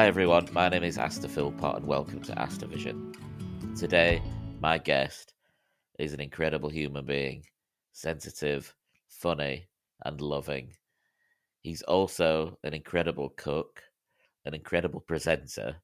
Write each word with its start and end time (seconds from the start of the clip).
Hi 0.00 0.06
everyone, 0.06 0.48
my 0.52 0.70
name 0.70 0.82
is 0.82 0.96
Asta 0.96 1.28
Philpott 1.28 1.76
and 1.76 1.86
welcome 1.86 2.22
to 2.22 2.40
Asta 2.40 2.66
Vision. 2.66 3.12
Today, 3.76 4.22
my 4.58 4.78
guest 4.78 5.34
is 5.98 6.14
an 6.14 6.20
incredible 6.20 6.70
human 6.70 7.04
being, 7.04 7.44
sensitive, 7.92 8.74
funny, 9.10 9.68
and 10.06 10.18
loving. 10.22 10.72
He's 11.60 11.82
also 11.82 12.58
an 12.64 12.72
incredible 12.72 13.28
cook, 13.36 13.82
an 14.46 14.54
incredible 14.54 15.00
presenter, 15.00 15.76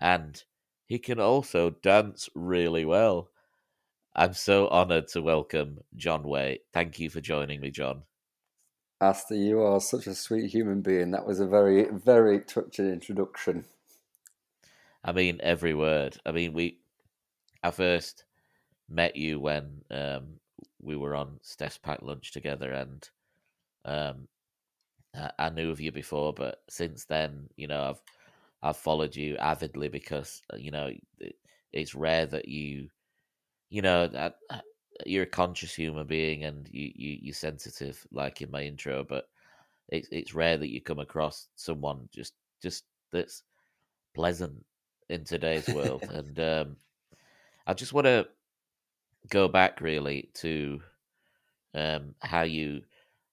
and 0.00 0.42
he 0.86 0.98
can 0.98 1.20
also 1.20 1.68
dance 1.68 2.30
really 2.34 2.86
well. 2.86 3.28
I'm 4.16 4.32
so 4.32 4.68
honored 4.68 5.08
to 5.08 5.20
welcome 5.20 5.80
John 5.96 6.22
Whaite. 6.22 6.60
Thank 6.72 6.98
you 6.98 7.10
for 7.10 7.20
joining 7.20 7.60
me, 7.60 7.70
John. 7.70 8.04
Asta, 9.00 9.36
you 9.36 9.60
are 9.60 9.80
such 9.80 10.06
a 10.06 10.14
sweet 10.14 10.50
human 10.50 10.80
being. 10.80 11.10
That 11.10 11.26
was 11.26 11.40
a 11.40 11.46
very, 11.46 11.86
very 11.90 12.40
touching 12.40 12.88
introduction. 12.88 13.64
I 15.04 15.12
mean, 15.12 15.40
every 15.42 15.74
word. 15.74 16.16
I 16.24 16.32
mean, 16.32 16.52
we. 16.52 16.78
I 17.62 17.70
first 17.70 18.24
met 18.88 19.16
you 19.16 19.40
when 19.40 19.82
um, 19.90 20.40
we 20.82 20.96
were 20.96 21.14
on 21.14 21.38
Steph's 21.42 21.78
Packed 21.78 22.02
Lunch 22.02 22.32
together, 22.32 22.72
and 22.72 23.08
um, 23.84 24.28
I, 25.14 25.30
I 25.38 25.48
knew 25.50 25.70
of 25.70 25.80
you 25.80 25.92
before, 25.92 26.32
but 26.32 26.62
since 26.68 27.04
then, 27.04 27.48
you 27.56 27.66
know, 27.66 27.90
I've 27.90 28.02
I've 28.62 28.76
followed 28.76 29.16
you 29.16 29.36
avidly 29.36 29.88
because 29.88 30.42
uh, 30.52 30.56
you 30.56 30.70
know 30.70 30.90
it, 31.18 31.36
it's 31.72 31.94
rare 31.94 32.26
that 32.26 32.48
you, 32.48 32.88
you 33.70 33.82
know, 33.82 34.06
that 34.06 34.36
you're 35.06 35.24
a 35.24 35.26
conscious 35.26 35.74
human 35.74 36.06
being 36.06 36.44
and 36.44 36.68
you, 36.70 36.92
you 36.94 37.18
you're 37.22 37.34
sensitive, 37.34 38.06
like 38.12 38.42
in 38.42 38.50
my 38.50 38.62
intro, 38.62 39.04
but 39.04 39.28
it's 39.88 40.08
it's 40.10 40.34
rare 40.34 40.56
that 40.58 40.70
you 40.70 40.80
come 40.80 40.98
across 41.00 41.48
someone 41.56 42.08
just 42.12 42.34
just 42.62 42.84
that's 43.12 43.42
pleasant 44.14 44.64
in 45.08 45.24
today's 45.24 45.68
world. 45.68 46.02
and 46.10 46.38
um, 46.40 46.76
I 47.66 47.74
just 47.74 47.92
want 47.92 48.06
to 48.06 48.28
go 49.28 49.48
back 49.48 49.80
really 49.80 50.30
to 50.34 50.80
um, 51.74 52.14
how 52.20 52.42
you 52.42 52.82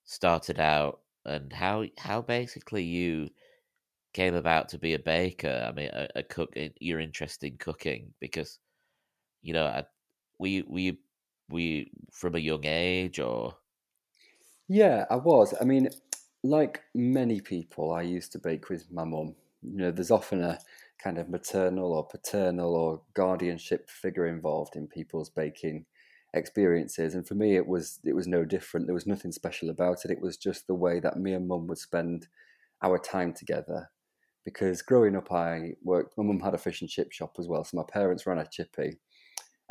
started 0.04 0.60
out 0.60 1.02
and 1.26 1.54
how 1.54 1.86
how 1.98 2.22
basically 2.22 2.84
you 2.84 3.30
came 4.14 4.36
about 4.36 4.70
to 4.70 4.80
be 4.80 4.94
a 4.94 5.00
baker. 5.00 5.66
I 5.68 5.72
mean, 5.72 5.90
a, 5.94 6.08
a 6.18 6.24
cook. 6.24 6.54
You're 6.80 7.00
interested 7.00 7.52
in 7.52 7.58
cooking 7.58 8.14
because 8.20 8.60
you 9.42 9.54
know, 9.54 9.66
I, 9.66 9.86
were 10.40 10.48
you 10.48 10.66
were 10.68 10.80
you 10.80 10.98
we 11.52 11.92
from 12.12 12.36
a 12.36 12.40
young 12.40 12.66
age 12.66 13.20
or? 13.20 13.56
Yeah 14.68 15.06
i 15.10 15.16
was. 15.16 15.54
I 15.60 15.64
mean 15.66 15.90
like 16.44 16.82
many 16.96 17.42
people 17.42 17.94
i 17.94 18.02
used 18.02 18.32
to 18.34 18.40
bake 18.40 18.70
with 18.70 18.92
my 18.92 19.04
mum. 19.04 19.36
You 19.64 19.78
know 19.78 19.92
there's 19.92 20.12
often 20.12 20.44
a 20.44 20.60
kind 21.04 21.18
of 21.18 21.30
maternal 21.30 21.94
or 21.94 22.08
paternal 22.08 22.76
or 22.76 23.02
guardianship 23.14 23.90
figure 23.90 24.28
involved 24.28 24.76
in 24.76 24.88
people's 24.88 25.30
baking 25.30 25.86
experiences 26.34 27.16
and 27.16 27.28
for 27.28 27.36
me 27.36 27.56
it 27.56 27.68
was 27.68 28.00
it 28.06 28.14
was 28.16 28.28
no 28.28 28.46
different. 28.46 28.88
There 28.88 28.96
was 28.96 29.08
nothing 29.08 29.32
special 29.32 29.70
about 29.70 30.06
it. 30.06 30.12
It 30.12 30.22
was 30.22 30.38
just 30.38 30.68
the 30.68 30.76
way 30.76 31.00
that 31.00 31.18
me 31.18 31.34
and 31.34 31.48
mum 31.48 31.68
would 31.68 31.78
spend 31.78 32.28
our 32.84 32.98
time 32.98 33.34
together 33.34 33.90
because 34.46 34.82
growing 34.82 35.16
up 35.16 35.32
i 35.32 35.72
worked 35.84 36.18
my 36.18 36.24
mum 36.24 36.40
had 36.40 36.54
a 36.54 36.58
fish 36.58 36.82
and 36.82 36.90
chip 36.90 37.12
shop 37.12 37.36
as 37.40 37.48
well 37.48 37.64
so 37.64 37.78
my 37.78 37.84
parents 37.88 38.26
ran 38.26 38.40
a 38.40 38.46
chippy 38.48 38.98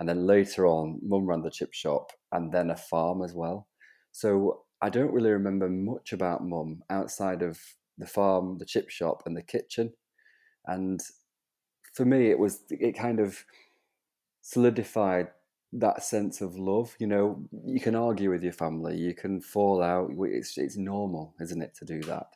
and 0.00 0.08
then 0.08 0.26
later 0.26 0.66
on, 0.66 0.98
mum 1.02 1.26
ran 1.26 1.42
the 1.42 1.50
chip 1.50 1.74
shop 1.74 2.10
and 2.32 2.50
then 2.50 2.70
a 2.70 2.76
farm 2.76 3.22
as 3.22 3.34
well. 3.34 3.68
So 4.12 4.62
I 4.80 4.88
don't 4.88 5.12
really 5.12 5.30
remember 5.30 5.68
much 5.68 6.14
about 6.14 6.42
mum 6.42 6.82
outside 6.88 7.42
of 7.42 7.60
the 7.98 8.06
farm, 8.06 8.56
the 8.58 8.64
chip 8.64 8.88
shop, 8.88 9.22
and 9.26 9.36
the 9.36 9.42
kitchen. 9.42 9.92
And 10.66 11.00
for 11.92 12.06
me, 12.06 12.30
it 12.30 12.38
was, 12.38 12.62
it 12.70 12.96
kind 12.96 13.20
of 13.20 13.44
solidified 14.40 15.28
that 15.74 16.02
sense 16.02 16.40
of 16.40 16.56
love. 16.56 16.96
You 16.98 17.06
know, 17.06 17.44
you 17.66 17.78
can 17.78 17.94
argue 17.94 18.30
with 18.30 18.42
your 18.42 18.54
family, 18.54 18.96
you 18.96 19.14
can 19.14 19.42
fall 19.42 19.82
out. 19.82 20.10
It's, 20.18 20.56
it's 20.56 20.78
normal, 20.78 21.34
isn't 21.42 21.60
it, 21.60 21.74
to 21.76 21.84
do 21.84 22.00
that? 22.04 22.26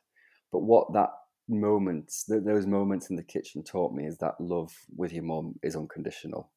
But 0.53 0.61
what 0.65 0.93
that 0.93 1.11
moments, 1.49 2.25
those 2.29 2.67
moments 2.67 3.09
in 3.09 3.17
the 3.17 3.23
kitchen 3.23 3.65
taught 3.65 3.95
me 3.95 4.05
is 4.05 4.19
that 4.19 4.39
love 4.39 4.71
with 4.95 5.15
your 5.15 5.25
mum 5.25 5.55
is 5.63 5.77
unconditional 5.77 6.51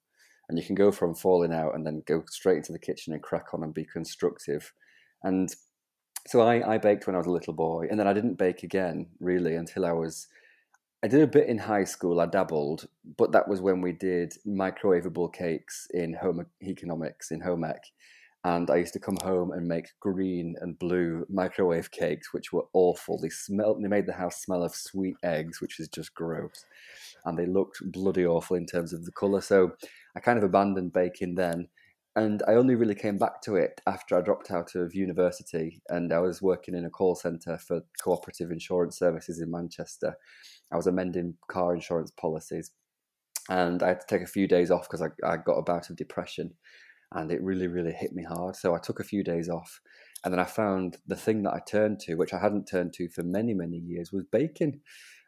and 0.50 0.58
you 0.58 0.66
can 0.66 0.75
go 0.75 0.91
from 0.91 1.13
falling 1.13 1.53
out 1.53 1.75
and 1.75 1.85
then 1.85 2.03
go 2.06 2.24
straight 2.30 2.58
into 2.58 2.72
the 2.72 2.80
kitchen 2.80 3.13
and 3.13 3.22
crack 3.22 3.53
on 3.53 3.63
and 3.63 3.74
be 3.74 3.85
constructive. 3.85 4.74
And 5.24 5.53
so 6.28 6.41
I, 6.41 6.75
I 6.75 6.78
baked 6.78 7.08
when 7.08 7.16
I 7.16 7.19
was 7.19 7.28
a 7.28 7.31
little 7.31 7.53
boy, 7.53 7.88
and 7.90 8.00
then 8.00 8.08
I 8.08 8.13
didn't 8.13 8.35
bake 8.35 8.63
again 8.63 9.08
really 9.19 9.56
until 9.56 9.85
I 9.85 9.94
was. 9.94 10.28
I 11.03 11.08
did 11.08 11.22
a 11.22 11.28
bit 11.28 11.47
in 11.47 11.59
high 11.59 11.84
school. 11.84 12.19
I 12.19 12.25
dabbled, 12.25 12.88
but 13.18 13.31
that 13.31 13.47
was 13.47 13.62
when 13.62 13.81
we 13.81 13.91
did 13.91 14.34
microwavable 14.47 15.31
cakes 15.31 15.88
in 15.94 16.16
home 16.16 16.46
economics 16.62 17.29
in 17.29 17.41
home 17.41 17.64
ec, 17.64 17.84
and 18.47 18.69
I 18.69 18.78
used 18.78 18.94
to 18.94 19.00
come 19.00 19.18
home 19.24 19.52
and 19.52 19.68
make 19.68 19.88
green 20.00 20.56
and 20.62 20.80
blue 20.80 21.25
microwave 21.28 21.91
cakes, 21.91 22.31
which 22.31 22.53
were 22.53 22.63
awful. 22.72 23.19
They 23.19 23.28
smelled. 23.28 23.84
They 23.84 23.90
made 23.90 24.06
the 24.06 24.13
house 24.13 24.41
smell 24.41 24.63
of 24.63 24.74
sweet 24.74 25.18
eggs, 25.22 25.59
which 25.59 25.81
is 25.81 25.90
just 25.90 26.16
gross, 26.16 26.63
and 27.25 27.38
they 27.38 27.46
looked 27.46 27.80
bloody 27.91 28.25
awful 28.25 28.56
in 28.56 28.66
terms 28.66 28.94
of 28.94 29.03
the 29.03 29.12
color. 29.12 29.41
So 29.41 29.72
I 30.16 30.22
kind 30.22 30.38
of 30.38 30.46
abandoned 30.46 30.94
baking 30.94 31.35
then. 31.35 31.68
And 32.16 32.41
I 32.47 32.53
only 32.53 32.75
really 32.75 32.96
came 32.96 33.18
back 33.18 33.41
to 33.44 33.58
it 33.58 33.81
after 33.85 34.18
I 34.18 34.22
dropped 34.22 34.50
out 34.50 34.74
of 34.75 34.96
university 34.96 35.81
and 35.90 36.12
I 36.12 36.18
was 36.18 36.41
working 36.41 36.74
in 36.74 36.85
a 36.85 36.90
call 36.90 37.14
centre 37.14 37.59
for 37.59 37.81
cooperative 38.02 38.50
insurance 38.50 38.97
services 38.97 39.40
in 39.40 39.52
Manchester. 39.52 40.16
I 40.72 40.78
was 40.78 40.88
amending 40.88 41.35
car 41.47 41.75
insurance 41.75 42.09
policies 42.09 42.72
and 43.50 43.84
I 43.84 43.90
had 43.90 44.00
to 44.00 44.08
take 44.08 44.24
a 44.24 44.31
few 44.31 44.47
days 44.47 44.72
off 44.72 44.90
because 44.90 45.03
I, 45.03 45.09
I 45.24 45.38
got 45.38 45.59
a 45.59 45.62
bout 45.62 45.91
of 45.91 45.96
depression 45.96 46.56
and 47.13 47.31
it 47.31 47.41
really, 47.41 47.68
really 47.68 47.94
hit 47.94 48.13
me 48.13 48.23
hard. 48.23 48.56
So 48.56 48.75
I 48.75 48.79
took 48.79 49.00
a 49.00 49.06
few 49.06 49.23
days 49.23 49.50
off 49.50 49.79
and 50.23 50.34
then 50.34 50.40
I 50.40 50.45
found 50.45 50.97
the 51.07 51.16
thing 51.16 51.44
that 51.44 51.53
I 51.53 51.59
turned 51.59 52.00
to, 52.01 52.16
which 52.16 52.34
I 52.34 52.40
hadn't 52.40 52.66
turned 52.66 52.94
to 52.94 53.07
for 53.09 53.23
many, 53.23 53.53
many 53.53 53.78
years, 53.78 54.12
was 54.12 54.25
baking 54.31 54.81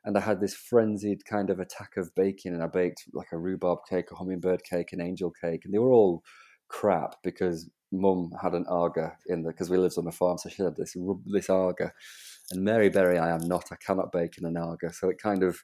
and 0.06 0.18
I 0.18 0.22
had 0.22 0.40
this 0.40 0.56
frenzied 0.56 1.26
kind 1.26 1.50
of 1.50 1.60
attack 1.60 1.98
of 1.98 2.14
baking, 2.16 2.54
and 2.54 2.64
I 2.64 2.68
baked 2.68 3.06
like 3.14 3.32
a 3.32 3.38
rhubarb 3.38 3.80
cake, 3.90 4.12
a 4.12 4.16
hummingbird 4.16 4.64
cake, 4.64 4.94
an 4.94 5.02
angel 5.02 5.32
cake, 5.32 5.66
and 5.66 5.74
they 5.74 5.80
were 5.80 5.92
all 5.92 6.24
crap 6.68 7.16
because 7.24 7.70
mum 7.92 8.32
had 8.42 8.54
an 8.54 8.66
Aga 8.70 9.18
in 9.28 9.42
the 9.44 9.50
because 9.50 9.70
we 9.70 9.78
lived 9.78 9.98
on 9.98 10.08
a 10.08 10.12
farm, 10.12 10.38
so 10.38 10.50
she 10.50 10.64
had 10.64 10.76
this 10.76 10.96
this 11.26 11.50
Aga, 11.50 11.92
and 12.52 12.64
Mary 12.64 12.90
Berry, 12.90 13.18
I 13.18 13.30
am 13.30 13.48
not. 13.48 13.72
I 13.72 13.76
cannot 13.76 14.12
bake 14.12 14.38
in 14.38 14.46
an 14.46 14.58
Aga, 14.58 14.94
so 14.94 15.10
it 15.10 15.22
kind 15.22 15.44
of 15.44 15.62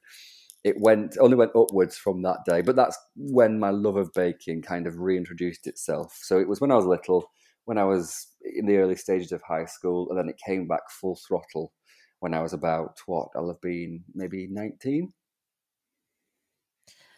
it 0.65 0.75
went 0.79 1.15
only 1.19 1.35
went 1.35 1.55
upwards 1.55 1.95
from 1.95 2.23
that 2.23 2.39
day. 2.43 2.61
But 2.61 2.75
that's 2.75 2.97
when 3.15 3.59
my 3.59 3.69
love 3.69 3.97
of 3.97 4.11
baking 4.13 4.63
kind 4.63 4.87
of 4.87 4.99
reintroduced 4.99 5.67
itself. 5.67 6.17
So 6.23 6.39
it 6.39 6.47
was 6.47 6.59
when 6.59 6.71
I 6.71 6.75
was 6.75 6.85
little, 6.85 7.31
when 7.65 7.77
I 7.77 7.83
was 7.83 8.33
in 8.43 8.65
the 8.65 8.77
early 8.77 8.95
stages 8.95 9.31
of 9.31 9.43
high 9.43 9.65
school, 9.65 10.09
and 10.09 10.17
then 10.17 10.27
it 10.27 10.41
came 10.43 10.67
back 10.67 10.89
full 10.89 11.19
throttle 11.27 11.71
when 12.19 12.33
I 12.33 12.41
was 12.41 12.53
about 12.53 12.97
what 13.05 13.27
I'll 13.35 13.47
have 13.47 13.61
been 13.61 14.03
maybe 14.15 14.47
nineteen. 14.49 15.13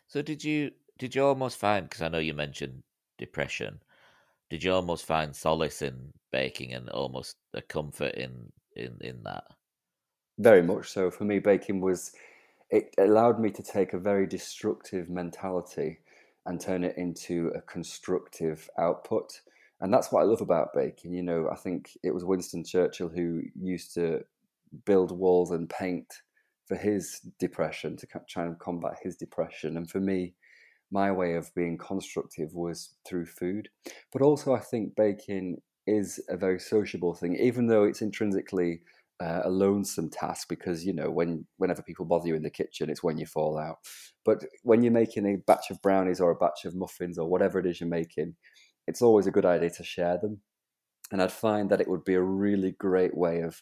So 0.07 0.21
did 0.21 0.43
you 0.43 0.71
did 0.99 1.15
you 1.15 1.23
almost 1.23 1.57
find 1.57 1.89
because 1.89 2.01
I 2.01 2.09
know 2.09 2.17
you 2.17 2.33
mentioned 2.33 2.83
depression, 3.17 3.79
did 4.49 4.61
you 4.61 4.73
almost 4.73 5.05
find 5.05 5.33
solace 5.33 5.81
in 5.81 6.11
baking 6.33 6.73
and 6.73 6.89
almost 6.89 7.37
a 7.53 7.61
comfort 7.61 8.15
in 8.15 8.51
in 8.75 8.97
in 8.99 9.23
that? 9.23 9.45
Very 10.37 10.61
much 10.61 10.89
so. 10.89 11.09
For 11.09 11.23
me, 11.23 11.39
baking 11.39 11.79
was 11.79 12.11
it 12.69 12.93
allowed 12.97 13.39
me 13.39 13.49
to 13.51 13.63
take 13.63 13.93
a 13.93 13.99
very 13.99 14.27
destructive 14.27 15.09
mentality 15.09 15.99
and 16.45 16.59
turn 16.59 16.83
it 16.83 16.97
into 16.97 17.51
a 17.55 17.61
constructive 17.61 18.69
output. 18.77 19.41
And 19.81 19.93
that's 19.93 20.11
what 20.11 20.21
I 20.21 20.25
love 20.25 20.41
about 20.41 20.73
baking. 20.73 21.13
You 21.13 21.23
know, 21.23 21.49
I 21.51 21.55
think 21.55 21.91
it 22.03 22.13
was 22.13 22.25
Winston 22.25 22.63
Churchill 22.63 23.09
who 23.09 23.41
used 23.59 23.93
to 23.95 24.21
build 24.85 25.11
walls 25.11 25.51
and 25.51 25.69
paint 25.69 26.07
for 26.65 26.75
his 26.75 27.21
depression 27.39 27.95
to 27.97 28.07
try 28.27 28.43
and 28.43 28.59
combat 28.59 28.95
his 29.01 29.15
depression. 29.15 29.77
And 29.77 29.89
for 29.89 29.99
me, 29.99 30.33
my 30.91 31.11
way 31.11 31.35
of 31.35 31.53
being 31.53 31.77
constructive 31.77 32.53
was 32.53 32.95
through 33.05 33.25
food. 33.25 33.69
But 34.11 34.21
also, 34.21 34.53
I 34.53 34.59
think 34.59 34.95
baking 34.95 35.61
is 35.85 36.19
a 36.29 36.37
very 36.37 36.59
sociable 36.59 37.13
thing, 37.13 37.35
even 37.35 37.67
though 37.67 37.83
it's 37.83 38.01
intrinsically 38.01 38.81
uh, 39.19 39.41
a 39.43 39.49
lonesome 39.49 40.09
task 40.09 40.47
because 40.47 40.85
you 40.85 40.93
know 40.93 41.09
when 41.09 41.45
whenever 41.57 41.81
people 41.81 42.05
bother 42.05 42.27
you 42.27 42.35
in 42.35 42.43
the 42.43 42.49
kitchen, 42.49 42.89
it's 42.89 43.03
when 43.03 43.17
you 43.17 43.25
fall 43.25 43.57
out. 43.57 43.77
But 44.25 44.43
when 44.63 44.83
you're 44.83 44.91
making 44.91 45.25
a 45.25 45.37
batch 45.37 45.71
of 45.71 45.81
brownies 45.81 46.19
or 46.19 46.31
a 46.31 46.35
batch 46.35 46.65
of 46.65 46.75
muffins 46.75 47.17
or 47.17 47.27
whatever 47.29 47.59
it 47.59 47.65
is 47.65 47.79
you're 47.79 47.89
making, 47.89 48.35
it's 48.87 49.01
always 49.01 49.27
a 49.27 49.31
good 49.31 49.45
idea 49.45 49.69
to 49.71 49.83
share 49.83 50.17
them. 50.17 50.41
And 51.11 51.21
I'd 51.21 51.31
find 51.31 51.69
that 51.69 51.81
it 51.81 51.87
would 51.87 52.03
be 52.03 52.15
a 52.15 52.21
really 52.21 52.71
great 52.71 53.15
way 53.15 53.41
of 53.41 53.61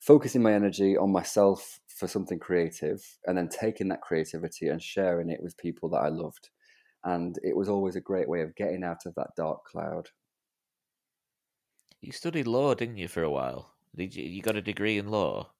focusing 0.00 0.42
my 0.42 0.52
energy 0.52 0.96
on 0.96 1.10
myself 1.10 1.80
for 1.88 2.06
something 2.06 2.38
creative 2.38 3.00
and 3.26 3.38
then 3.38 3.48
taking 3.48 3.88
that 3.88 4.02
creativity 4.02 4.68
and 4.68 4.82
sharing 4.82 5.30
it 5.30 5.42
with 5.42 5.56
people 5.56 5.88
that 5.90 6.02
I 6.02 6.08
loved. 6.08 6.50
And 7.04 7.38
it 7.42 7.56
was 7.56 7.68
always 7.68 7.96
a 7.96 8.00
great 8.00 8.28
way 8.28 8.42
of 8.42 8.54
getting 8.54 8.84
out 8.84 9.06
of 9.06 9.14
that 9.14 9.30
dark 9.36 9.64
cloud. 9.64 10.08
You 12.00 12.12
studied 12.12 12.46
law, 12.46 12.74
didn't 12.74 12.98
you, 12.98 13.08
for 13.08 13.22
a 13.22 13.30
while? 13.30 13.73
Did 13.96 14.14
you? 14.14 14.24
You 14.24 14.42
got 14.42 14.56
a 14.56 14.62
degree 14.62 14.98
in 14.98 15.08
law? 15.08 15.50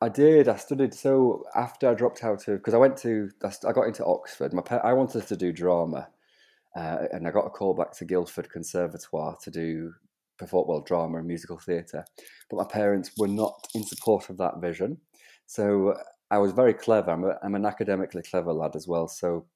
I 0.00 0.08
did. 0.08 0.48
I 0.48 0.56
studied. 0.56 0.94
So 0.94 1.44
after 1.54 1.88
I 1.88 1.94
dropped 1.94 2.24
out 2.24 2.48
of, 2.48 2.58
because 2.58 2.74
I 2.74 2.78
went 2.78 2.96
to, 2.98 3.30
I 3.44 3.72
got 3.72 3.86
into 3.86 4.04
Oxford. 4.04 4.52
My 4.54 4.62
I 4.82 4.92
wanted 4.92 5.26
to 5.26 5.36
do 5.36 5.52
drama, 5.52 6.08
uh, 6.76 6.98
and 7.12 7.26
I 7.26 7.30
got 7.30 7.46
a 7.46 7.50
call 7.50 7.74
back 7.74 7.92
to 7.96 8.04
Guildford 8.04 8.50
Conservatoire 8.50 9.36
to 9.42 9.50
do 9.50 9.92
perform 10.38 10.68
well 10.68 10.80
drama 10.80 11.18
and 11.18 11.26
musical 11.26 11.58
theatre. 11.58 12.04
But 12.48 12.56
my 12.56 12.64
parents 12.64 13.12
were 13.18 13.28
not 13.28 13.68
in 13.74 13.84
support 13.84 14.30
of 14.30 14.38
that 14.38 14.60
vision. 14.60 14.98
So 15.46 15.94
I 16.30 16.38
was 16.38 16.52
very 16.52 16.72
clever. 16.72 17.10
I'm, 17.10 17.24
a, 17.24 17.38
I'm 17.42 17.54
an 17.54 17.66
academically 17.66 18.22
clever 18.22 18.52
lad 18.52 18.76
as 18.76 18.88
well. 18.88 19.06
So 19.06 19.46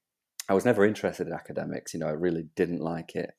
I 0.49 0.55
was 0.55 0.65
never 0.65 0.85
interested 0.85 1.26
in 1.26 1.32
academics. 1.32 1.94
You 1.94 2.00
know, 2.00 2.09
I 2.09 2.12
really 2.12 2.49
didn't 2.55 2.81
like 2.81 3.15
it. 3.15 3.31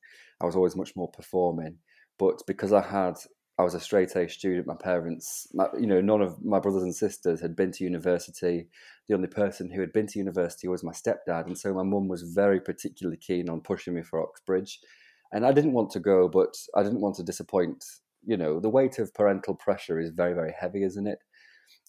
I 0.41 0.45
was 0.45 0.55
always 0.55 0.75
much 0.75 0.95
more 0.95 1.11
performing. 1.11 1.77
But 2.17 2.41
because 2.47 2.73
I 2.73 2.81
had, 2.81 3.15
I 3.57 3.63
was 3.63 3.73
a 3.73 3.79
straight 3.79 4.15
A 4.15 4.27
student. 4.27 4.67
My 4.67 4.75
parents, 4.75 5.47
my, 5.53 5.67
you 5.79 5.87
know, 5.87 6.01
none 6.01 6.21
of 6.21 6.43
my 6.43 6.59
brothers 6.59 6.83
and 6.83 6.93
sisters 6.93 7.39
had 7.39 7.55
been 7.55 7.71
to 7.73 7.85
university. 7.85 8.67
The 9.07 9.15
only 9.15 9.27
person 9.27 9.69
who 9.69 9.79
had 9.79 9.93
been 9.93 10.07
to 10.07 10.19
university 10.19 10.67
was 10.67 10.83
my 10.83 10.91
stepdad, 10.91 11.45
and 11.45 11.57
so 11.57 11.73
my 11.73 11.83
mum 11.83 12.07
was 12.07 12.23
very 12.23 12.59
particularly 12.59 13.17
keen 13.17 13.49
on 13.49 13.61
pushing 13.61 13.93
me 13.93 14.01
for 14.03 14.21
Oxbridge. 14.21 14.79
And 15.31 15.45
I 15.45 15.53
didn't 15.53 15.73
want 15.73 15.91
to 15.91 15.99
go, 15.99 16.27
but 16.27 16.53
I 16.75 16.83
didn't 16.83 17.01
want 17.01 17.15
to 17.15 17.23
disappoint. 17.23 17.83
You 18.25 18.37
know, 18.37 18.59
the 18.59 18.69
weight 18.69 18.99
of 18.99 19.13
parental 19.13 19.55
pressure 19.55 19.99
is 19.99 20.09
very, 20.09 20.33
very 20.33 20.53
heavy, 20.59 20.83
isn't 20.83 21.07
it? 21.07 21.19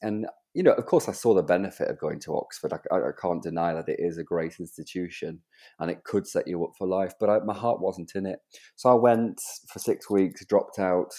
And 0.02 0.26
you 0.54 0.62
know, 0.62 0.72
of 0.72 0.86
course, 0.86 1.06
I 1.06 1.12
saw 1.12 1.34
the 1.34 1.42
benefit 1.42 1.88
of 1.88 1.98
going 1.98 2.18
to 2.20 2.34
Oxford. 2.34 2.72
I, 2.72 2.78
I, 2.94 3.10
can't 3.20 3.42
deny 3.42 3.74
that 3.74 3.90
it 3.90 3.98
is 3.98 4.16
a 4.16 4.24
great 4.24 4.58
institution 4.58 5.40
and 5.78 5.90
it 5.90 6.02
could 6.04 6.26
set 6.26 6.48
you 6.48 6.64
up 6.64 6.70
for 6.78 6.86
life, 6.86 7.12
but 7.20 7.28
I, 7.28 7.40
my 7.40 7.52
heart 7.52 7.82
wasn't 7.82 8.12
in 8.14 8.24
it. 8.24 8.38
So 8.74 8.88
I 8.88 8.94
went 8.94 9.38
for 9.68 9.80
six 9.80 10.08
weeks, 10.08 10.46
dropped 10.46 10.78
out, 10.78 11.12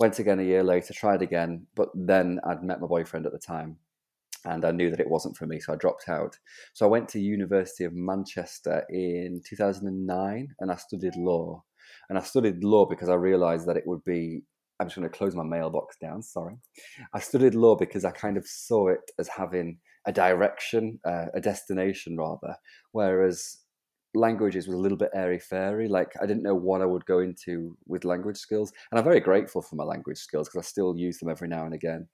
went 0.00 0.18
again 0.18 0.40
a 0.40 0.44
year 0.44 0.64
later, 0.64 0.92
tried 0.94 1.22
again, 1.22 1.66
but 1.76 1.90
then 1.94 2.40
I'd 2.44 2.64
met 2.64 2.80
my 2.80 2.86
boyfriend 2.86 3.26
at 3.26 3.32
the 3.32 3.38
time 3.38 3.76
and 4.44 4.64
I 4.64 4.70
knew 4.70 4.90
that 4.90 5.00
it 5.00 5.10
wasn't 5.10 5.36
for 5.36 5.46
me, 5.46 5.60
so 5.60 5.74
I 5.74 5.76
dropped 5.76 6.08
out. 6.08 6.36
So 6.72 6.86
I 6.86 6.88
went 6.88 7.08
to 7.10 7.20
University 7.20 7.84
of 7.84 7.92
Manchester 7.94 8.84
in 8.88 9.42
2009 9.46 10.48
and 10.58 10.72
I 10.72 10.76
studied 10.76 11.16
law. 11.16 11.62
And 12.08 12.18
I 12.18 12.22
studied 12.22 12.64
law 12.64 12.86
because 12.86 13.08
I 13.08 13.14
realized 13.14 13.68
that 13.68 13.76
it 13.76 13.86
would 13.86 14.02
be 14.04 14.42
I'm 14.80 14.86
just 14.86 14.96
going 14.96 15.08
to 15.08 15.16
close 15.16 15.36
my 15.36 15.44
mailbox 15.44 15.98
down. 15.98 16.22
Sorry. 16.22 16.56
I 17.12 17.18
studied 17.18 17.54
law 17.54 17.76
because 17.76 18.06
I 18.06 18.12
kind 18.12 18.38
of 18.38 18.46
saw 18.46 18.88
it 18.88 19.10
as 19.18 19.28
having 19.28 19.76
a 20.06 20.12
direction, 20.12 20.98
uh, 21.06 21.26
a 21.34 21.40
destination 21.40 22.16
rather, 22.16 22.56
whereas 22.92 23.58
languages 24.14 24.66
was 24.66 24.74
a 24.74 24.80
little 24.80 24.98
bit 24.98 25.10
airy 25.14 25.38
fairy. 25.38 25.88
Like 25.88 26.12
I 26.20 26.26
didn't 26.26 26.42
know 26.42 26.54
what 26.54 26.80
I 26.80 26.86
would 26.86 27.06
go 27.06 27.20
into 27.20 27.76
with 27.86 28.04
language 28.04 28.38
skills, 28.38 28.72
and 28.90 28.98
I'm 28.98 29.04
very 29.04 29.20
grateful 29.20 29.62
for 29.62 29.76
my 29.76 29.84
language 29.84 30.18
skills 30.18 30.48
because 30.48 30.66
I 30.66 30.68
still 30.68 30.96
use 30.96 31.18
them 31.18 31.28
every 31.28 31.48
now 31.48 31.64
and 31.64 31.74
again. 31.74 32.08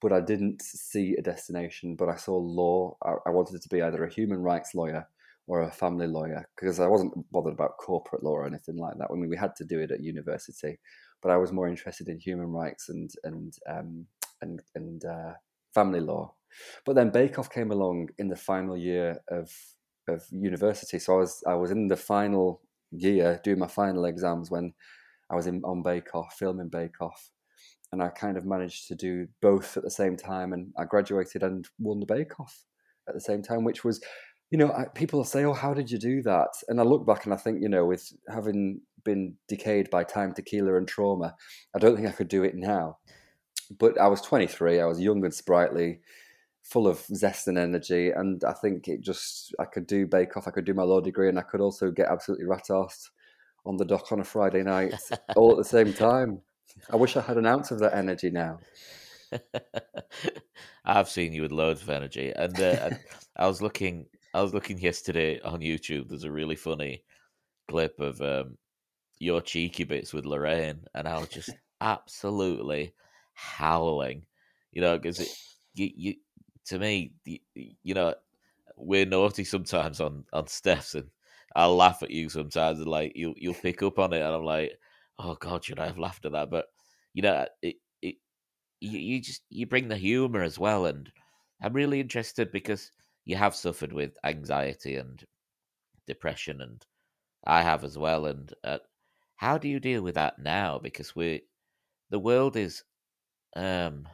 But 0.00 0.12
I 0.12 0.20
didn't 0.20 0.60
see 0.62 1.14
a 1.18 1.22
destination. 1.22 1.96
But 1.96 2.08
I 2.08 2.16
saw 2.16 2.36
law. 2.36 2.96
I, 3.02 3.14
I 3.26 3.30
wanted 3.30 3.60
to 3.60 3.68
be 3.68 3.82
either 3.82 4.04
a 4.04 4.12
human 4.12 4.40
rights 4.40 4.74
lawyer 4.74 5.06
or 5.46 5.62
a 5.62 5.70
family 5.70 6.06
lawyer 6.06 6.48
because 6.56 6.80
I 6.80 6.86
wasn't 6.86 7.30
bothered 7.30 7.52
about 7.52 7.76
corporate 7.78 8.22
law 8.22 8.32
or 8.32 8.46
anything 8.46 8.76
like 8.76 8.96
that. 8.98 9.08
I 9.10 9.14
mean, 9.14 9.28
we 9.28 9.36
had 9.36 9.54
to 9.56 9.64
do 9.64 9.80
it 9.80 9.90
at 9.90 10.02
university, 10.02 10.78
but 11.22 11.30
I 11.30 11.36
was 11.36 11.52
more 11.52 11.68
interested 11.68 12.08
in 12.08 12.18
human 12.18 12.50
rights 12.50 12.88
and 12.88 13.10
and 13.24 13.54
um, 13.68 14.06
and 14.40 14.62
and 14.74 15.04
uh, 15.04 15.32
family 15.74 16.00
law. 16.00 16.34
But 16.86 16.94
then 16.94 17.10
Bake 17.10 17.38
Off 17.38 17.50
came 17.50 17.72
along 17.72 18.10
in 18.18 18.28
the 18.28 18.36
final 18.36 18.76
year 18.76 19.20
of 19.28 19.50
of 20.08 20.24
university, 20.30 20.98
so 20.98 21.14
I 21.14 21.18
was 21.18 21.42
I 21.46 21.54
was 21.54 21.70
in 21.70 21.88
the 21.88 21.96
final 21.96 22.60
year 22.90 23.40
doing 23.42 23.58
my 23.58 23.66
final 23.66 24.04
exams 24.04 24.50
when 24.50 24.72
I 25.30 25.34
was 25.34 25.46
in 25.46 25.62
on 25.64 25.82
Bake 25.82 26.14
Off, 26.14 26.36
filming 26.38 26.68
Bake 26.68 27.00
Off, 27.00 27.30
and 27.92 28.02
I 28.02 28.08
kind 28.08 28.36
of 28.36 28.44
managed 28.44 28.88
to 28.88 28.94
do 28.94 29.26
both 29.40 29.76
at 29.76 29.82
the 29.82 29.90
same 29.90 30.16
time, 30.16 30.52
and 30.52 30.72
I 30.78 30.84
graduated 30.84 31.42
and 31.42 31.66
won 31.78 32.00
the 32.00 32.06
Bake 32.06 32.38
Off 32.40 32.64
at 33.08 33.14
the 33.14 33.20
same 33.20 33.42
time, 33.42 33.64
which 33.64 33.84
was 33.84 34.00
you 34.50 34.58
know, 34.58 34.70
I, 34.72 34.84
people 34.94 35.24
say, 35.24 35.44
"Oh, 35.44 35.52
how 35.52 35.74
did 35.74 35.90
you 35.90 35.98
do 35.98 36.22
that?" 36.22 36.50
And 36.68 36.80
I 36.80 36.84
look 36.84 37.06
back 37.06 37.24
and 37.24 37.34
I 37.34 37.36
think, 37.36 37.60
you 37.60 37.68
know, 37.68 37.86
with 37.86 38.12
having 38.28 38.82
been 39.04 39.34
decayed 39.48 39.90
by 39.90 40.04
time, 40.04 40.32
tequila, 40.32 40.76
and 40.76 40.88
trauma. 40.88 41.34
I 41.74 41.78
don't 41.78 41.96
think 41.96 42.08
I 42.08 42.12
could 42.12 42.28
do 42.28 42.42
it 42.44 42.54
now. 42.54 42.98
But 43.78 43.98
I 44.00 44.08
was 44.08 44.20
23. 44.20 44.80
I 44.80 44.86
was 44.86 45.00
young 45.00 45.24
and 45.24 45.34
sprightly, 45.34 46.00
full 46.64 46.88
of 46.88 46.98
zest 47.14 47.46
and 47.46 47.58
energy, 47.58 48.10
and 48.10 48.42
I 48.42 48.52
think 48.54 48.88
it 48.88 49.02
just 49.02 49.54
I 49.58 49.66
could 49.66 49.86
do 49.86 50.06
Bake 50.06 50.36
Off. 50.36 50.48
I 50.48 50.50
could 50.50 50.64
do 50.64 50.74
my 50.74 50.82
law 50.82 51.00
degree, 51.00 51.28
and 51.28 51.38
I 51.38 51.42
could 51.42 51.60
also 51.60 51.90
get 51.90 52.08
absolutely 52.08 52.46
rat 52.46 52.66
assed 52.70 53.10
on 53.66 53.76
the 53.76 53.84
dock 53.84 54.10
on 54.10 54.20
a 54.20 54.24
Friday 54.24 54.62
night, 54.62 54.94
all 55.36 55.52
at 55.52 55.58
the 55.58 55.64
same 55.64 55.92
time. 55.92 56.40
I 56.90 56.96
wish 56.96 57.16
I 57.16 57.20
had 57.20 57.36
an 57.36 57.46
ounce 57.46 57.70
of 57.70 57.78
that 57.80 57.94
energy 57.94 58.30
now. 58.30 58.58
I've 60.84 61.08
seen 61.08 61.32
you 61.32 61.42
with 61.42 61.52
loads 61.52 61.82
of 61.82 61.90
energy, 61.90 62.32
and 62.34 62.58
uh, 62.60 62.90
I 63.36 63.46
was 63.46 63.62
looking. 63.62 64.06
I 64.32 64.42
was 64.42 64.54
looking 64.54 64.78
yesterday 64.78 65.40
on 65.42 65.60
YouTube. 65.60 66.08
There's 66.08 66.24
a 66.24 66.32
really 66.32 66.56
funny 66.56 67.04
clip 67.68 68.00
of 68.00 68.20
um, 68.20 68.58
your 69.18 69.40
cheeky 69.40 69.84
bits 69.84 70.12
with 70.12 70.24
Lorraine, 70.24 70.80
and 70.94 71.06
I 71.06 71.18
was 71.18 71.28
just 71.28 71.50
absolutely 71.80 72.94
howling. 73.34 74.24
You 74.72 74.80
know, 74.80 74.98
because 74.98 75.20
you, 75.74 75.90
you 75.94 76.14
to 76.66 76.78
me, 76.78 77.12
you, 77.24 77.94
know, 77.94 78.14
we're 78.76 79.06
naughty 79.06 79.44
sometimes 79.44 80.00
on 80.00 80.24
on 80.32 80.46
Steph's, 80.46 80.94
and 80.94 81.08
I'll 81.56 81.76
laugh 81.76 82.02
at 82.02 82.10
you 82.10 82.28
sometimes, 82.28 82.78
and 82.80 82.88
like 82.88 83.12
you 83.16 83.34
you'll 83.36 83.54
pick 83.54 83.82
up 83.82 83.98
on 83.98 84.12
it, 84.12 84.20
and 84.22 84.34
I'm 84.34 84.44
like, 84.44 84.72
oh 85.18 85.34
god, 85.36 85.64
should 85.64 85.78
I 85.78 85.86
have 85.86 85.98
laughed 85.98 86.24
at 86.26 86.32
that? 86.32 86.50
But 86.50 86.66
you 87.12 87.22
know, 87.22 87.46
it 87.62 87.76
it 88.02 88.16
you, 88.80 88.98
you 88.98 89.20
just 89.20 89.42
you 89.50 89.66
bring 89.66 89.88
the 89.88 89.96
humor 89.96 90.42
as 90.42 90.58
well, 90.58 90.86
and 90.86 91.10
I'm 91.62 91.72
really 91.72 92.00
interested 92.00 92.52
because 92.52 92.90
you 93.24 93.36
have 93.36 93.54
suffered 93.54 93.92
with 93.92 94.16
anxiety 94.24 94.96
and 94.96 95.22
depression, 96.06 96.60
and 96.60 96.84
I 97.46 97.62
have 97.62 97.84
as 97.84 97.98
well, 97.98 98.26
and 98.26 98.52
uh, 98.64 98.78
how 99.36 99.58
do 99.58 99.68
you 99.68 99.80
deal 99.80 100.02
with 100.02 100.14
that 100.16 100.38
now? 100.38 100.78
Because 100.78 101.14
we, 101.16 101.42
the 102.10 102.18
world 102.18 102.56
is, 102.56 102.82
um, 103.56 104.08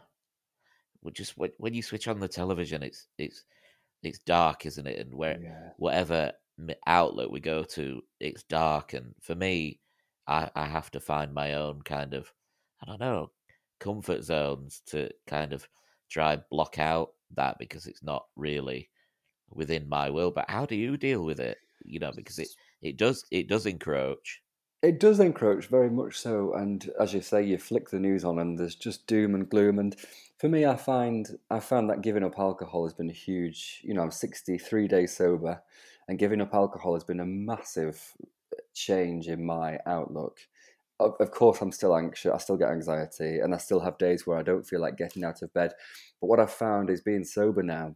just 1.15 1.35
when 1.37 1.75
you 1.75 1.83
switch 1.83 2.09
on 2.09 2.21
the 2.21 2.29
television, 2.29 2.83
it's 2.83 3.07
it's 3.19 3.45
it's 4.03 4.19
dark, 4.21 4.67
isn't 4.67 4.87
it? 4.87 4.99
And 4.99 5.15
where 5.15 5.39
yeah. 5.41 5.71
whatever 5.77 6.33
outlet 6.87 7.31
we 7.31 7.41
go 7.41 7.63
to, 7.63 8.03
it's 8.19 8.43
dark. 8.45 8.93
And 8.93 9.15
for 9.21 9.35
me, 9.35 9.81
I 10.27 10.51
I 10.55 10.67
have 10.67 10.91
to 10.93 11.01
find 11.01 11.33
my 11.33 11.55
own 11.55 11.83
kind 11.83 12.15
of, 12.15 12.33
I 12.83 12.87
don't 12.87 13.01
know, 13.01 13.31
comfort 13.79 14.25
zones 14.25 14.83
to 14.87 15.11
kind 15.27 15.53
of 15.53 15.67
try 16.11 16.39
block 16.51 16.79
out 16.79 17.11
that 17.37 17.57
because 17.59 17.87
it's 17.87 18.03
not 18.03 18.27
really 18.37 18.91
within 19.51 19.89
my 19.89 20.11
will. 20.11 20.31
But 20.31 20.51
how 20.51 20.67
do 20.67 20.75
you 20.77 20.97
deal 20.97 21.25
with 21.25 21.41
it? 21.41 21.59
You 21.85 22.01
know, 22.01 22.13
because 22.15 22.39
it 22.39 22.49
it 22.83 22.97
does 22.97 23.25
it 23.31 23.49
does 23.49 23.67
encroach. 23.67 24.43
It 24.83 24.99
does 24.99 25.21
encroach 25.21 25.67
very 25.67 25.91
much 25.91 26.19
so, 26.19 26.55
and 26.55 26.91
as 26.99 27.13
you 27.13 27.21
say, 27.21 27.43
you 27.43 27.59
flick 27.59 27.91
the 27.91 28.01
news 28.01 28.25
on, 28.25 28.39
and 28.39 28.59
there's 28.59 28.75
just 28.75 29.07
doom 29.07 29.35
and 29.35 29.49
gloom. 29.49 29.79
And 29.79 29.95
for 30.41 30.49
me, 30.49 30.65
I 30.65 30.75
find 30.75 31.29
I 31.51 31.61
found 31.61 31.91
that 31.91 32.01
giving 32.01 32.25
up 32.25 32.39
alcohol 32.39 32.85
has 32.85 32.95
been 32.95 33.11
a 33.11 33.13
huge. 33.13 33.83
You 33.85 33.93
know, 33.93 34.01
I'm 34.01 34.11
63 34.11 34.89
days 34.89 35.15
sober, 35.15 35.63
and 36.09 36.19
giving 36.19 36.41
up 36.41 36.55
alcohol 36.55 36.95
has 36.95 37.05
been 37.05 37.21
a 37.21 37.27
massive 37.27 38.03
uh, 38.25 38.57
change 38.73 39.29
in 39.29 39.45
my 39.45 39.79
outlook. 39.85 40.39
Of, 40.99 41.13
of 41.21 41.31
course, 41.31 41.61
I'm 41.61 41.73
still 41.73 41.95
anxious. 41.95 42.33
I 42.33 42.39
still 42.39 42.57
get 42.57 42.71
anxiety, 42.71 43.41
and 43.41 43.55
I 43.55 43.59
still 43.59 43.81
have 43.81 43.99
days 43.99 44.27
where 44.27 44.39
I 44.39 44.43
don't 44.43 44.67
feel 44.67 44.81
like 44.81 44.97
getting 44.97 45.25
out 45.25 45.43
of 45.43 45.53
bed. 45.53 45.73
But 46.23 46.29
what 46.29 46.41
I've 46.41 46.51
found 46.51 46.89
is 46.89 47.03
being 47.03 47.25
sober 47.25 47.63
now, 47.63 47.95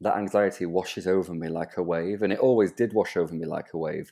that 0.00 0.16
anxiety 0.16 0.64
washes 0.64 1.06
over 1.06 1.34
me 1.34 1.48
like 1.48 1.76
a 1.76 1.82
wave, 1.82 2.22
and 2.22 2.32
it 2.32 2.38
always 2.38 2.72
did 2.72 2.94
wash 2.94 3.14
over 3.18 3.34
me 3.34 3.44
like 3.44 3.74
a 3.74 3.78
wave 3.78 4.10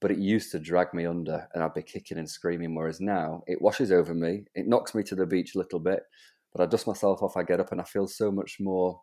but 0.00 0.12
it 0.12 0.18
used 0.18 0.52
to 0.52 0.60
drag 0.60 0.94
me 0.94 1.04
under 1.04 1.48
and 1.52 1.64
I'd 1.64 1.74
be 1.74 1.82
kicking 1.82 2.18
and 2.18 2.30
screaming. 2.30 2.72
Whereas 2.72 3.00
now 3.00 3.42
it 3.48 3.60
washes 3.60 3.90
over 3.90 4.14
me, 4.14 4.44
it 4.54 4.68
knocks 4.68 4.94
me 4.94 5.02
to 5.02 5.16
the 5.16 5.26
beach 5.26 5.56
a 5.56 5.58
little 5.58 5.80
bit, 5.80 6.04
but 6.52 6.62
I 6.62 6.66
dust 6.66 6.86
myself 6.86 7.22
off, 7.22 7.36
I 7.36 7.42
get 7.42 7.60
up 7.60 7.72
and 7.72 7.80
I 7.80 7.84
feel 7.84 8.06
so 8.06 8.30
much 8.30 8.58
more. 8.60 9.00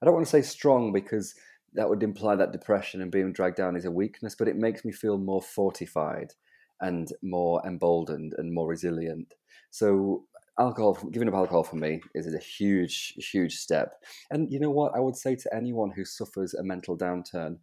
I 0.00 0.06
don't 0.06 0.14
want 0.14 0.26
to 0.26 0.30
say 0.30 0.42
strong 0.42 0.92
because 0.92 1.34
that 1.74 1.88
would 1.88 2.02
imply 2.02 2.36
that 2.36 2.52
depression 2.52 3.02
and 3.02 3.10
being 3.10 3.32
dragged 3.32 3.56
down 3.56 3.76
is 3.76 3.84
a 3.84 3.90
weakness, 3.90 4.34
but 4.34 4.48
it 4.48 4.56
makes 4.56 4.84
me 4.84 4.92
feel 4.92 5.18
more 5.18 5.42
fortified 5.42 6.32
and 6.80 7.12
more 7.22 7.60
emboldened 7.66 8.34
and 8.38 8.52
more 8.52 8.68
resilient. 8.68 9.34
So 9.70 10.24
alcohol 10.58 10.94
giving 11.12 11.28
up 11.28 11.34
alcohol 11.34 11.62
for 11.62 11.76
me 11.76 12.00
is 12.14 12.34
a 12.34 12.38
huge 12.38 13.14
huge 13.30 13.54
step 13.54 14.02
and 14.32 14.50
you 14.52 14.58
know 14.58 14.72
what 14.72 14.92
i 14.96 14.98
would 14.98 15.14
say 15.14 15.36
to 15.36 15.48
anyone 15.54 15.88
who 15.88 16.04
suffers 16.04 16.52
a 16.54 16.64
mental 16.64 16.98
downturn 16.98 17.56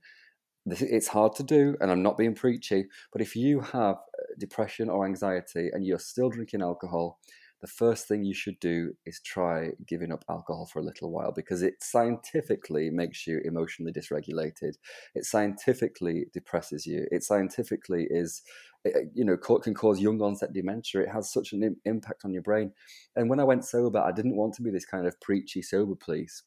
it's 0.68 1.08
hard 1.08 1.36
to 1.36 1.44
do, 1.44 1.78
and 1.80 1.92
I'm 1.92 2.02
not 2.02 2.18
being 2.18 2.34
preachy, 2.34 2.86
but 3.12 3.22
if 3.22 3.36
you 3.36 3.60
have 3.60 3.96
uh, 3.96 4.34
depression 4.40 4.90
or 4.90 5.06
anxiety 5.06 5.70
and 5.72 5.86
you're 5.86 6.00
still 6.00 6.30
drinking 6.30 6.62
alcohol, 6.62 7.20
the 7.62 7.68
first 7.68 8.08
thing 8.08 8.24
you 8.24 8.34
should 8.34 8.60
do 8.60 8.94
is 9.06 9.22
try 9.22 9.72
giving 9.88 10.12
up 10.12 10.26
alcohol 10.30 10.66
for 10.66 10.80
a 10.80 10.84
little 10.84 11.12
while 11.12 11.32
because 11.32 11.62
it 11.62 11.76
scientifically 11.82 12.90
makes 12.90 13.26
you 13.26 13.42
emotionally 13.44 13.92
dysregulated. 13.92 14.76
It 15.16 15.26
scientifically 15.26 16.26
depresses 16.34 16.86
you. 16.86 17.08
It 17.12 17.24
scientifically 17.24 18.08
is 18.10 18.42
eh, 18.86 18.92
eh, 18.94 19.00
you 19.14 19.24
know, 19.24 19.38
can 19.38 19.74
cause 19.74 20.00
young 20.00 20.22
onset 20.22 20.54
dementia. 20.54 21.02
It 21.02 21.10
has 21.10 21.32
such 21.32 21.54
an 21.54 21.78
impact 21.86 22.26
on 22.26 22.34
your 22.34 22.44
brain. 22.44 22.72
And 23.16 23.30
when 23.30 23.40
I 23.40 23.46
went 23.46 23.66
sober, 23.66 24.00
I 24.00 24.12
didn't 24.12 24.36
want 24.36 24.54
to 24.56 24.62
be 24.62 24.72
this 24.72 24.86
kind 24.86 25.08
of 25.08 25.20
preachy 25.22 25.62
sober 25.62 25.96
police. 25.96 26.44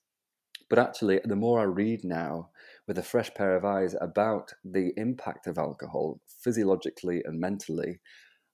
But 0.68 0.78
actually, 0.78 1.20
the 1.24 1.36
more 1.36 1.60
I 1.60 1.64
read 1.64 2.04
now 2.04 2.50
with 2.86 2.98
a 2.98 3.02
fresh 3.02 3.32
pair 3.32 3.56
of 3.56 3.64
eyes 3.64 3.96
about 4.00 4.52
the 4.62 4.92
impact 4.98 5.46
of 5.46 5.56
alcohol 5.56 6.20
physiologically 6.26 7.22
and 7.24 7.40
mentally, 7.40 8.00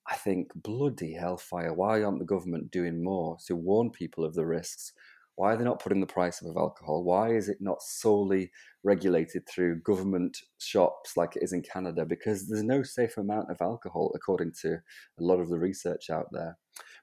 I 0.06 0.16
think, 0.16 0.50
bloody 0.54 1.14
hellfire, 1.14 1.73
why 1.73 2.02
aren't 2.02 2.18
the 2.18 2.25
government 2.25 2.70
doing 2.70 3.02
more 3.02 3.38
to 3.46 3.56
warn 3.56 3.90
people 3.90 4.25
of 4.25 4.34
the 4.34 4.44
risks? 4.44 4.92
Why 5.37 5.52
are 5.52 5.56
they 5.56 5.64
not 5.64 5.82
putting 5.82 6.00
the 6.00 6.06
price 6.06 6.42
of 6.42 6.56
alcohol? 6.56 7.02
Why 7.02 7.34
is 7.34 7.49
it 7.49 7.58
not 7.61 7.82
solely 7.82 8.52
regulated 8.84 9.49
through 9.49 9.80
government 9.80 10.38
shops 10.58 11.16
like 11.16 11.34
it 11.34 11.42
is 11.42 11.52
in 11.52 11.62
Canada? 11.62 12.04
Because 12.04 12.46
there's 12.46 12.62
no 12.62 12.82
safe 12.82 13.16
amount 13.16 13.50
of 13.50 13.61
alcohol, 13.61 14.12
according 14.14 14.52
to 14.62 14.75
a 14.75 15.23
lot 15.23 15.40
of 15.40 15.49
the 15.49 15.58
research 15.58 16.11
out 16.11 16.26
there. 16.30 16.56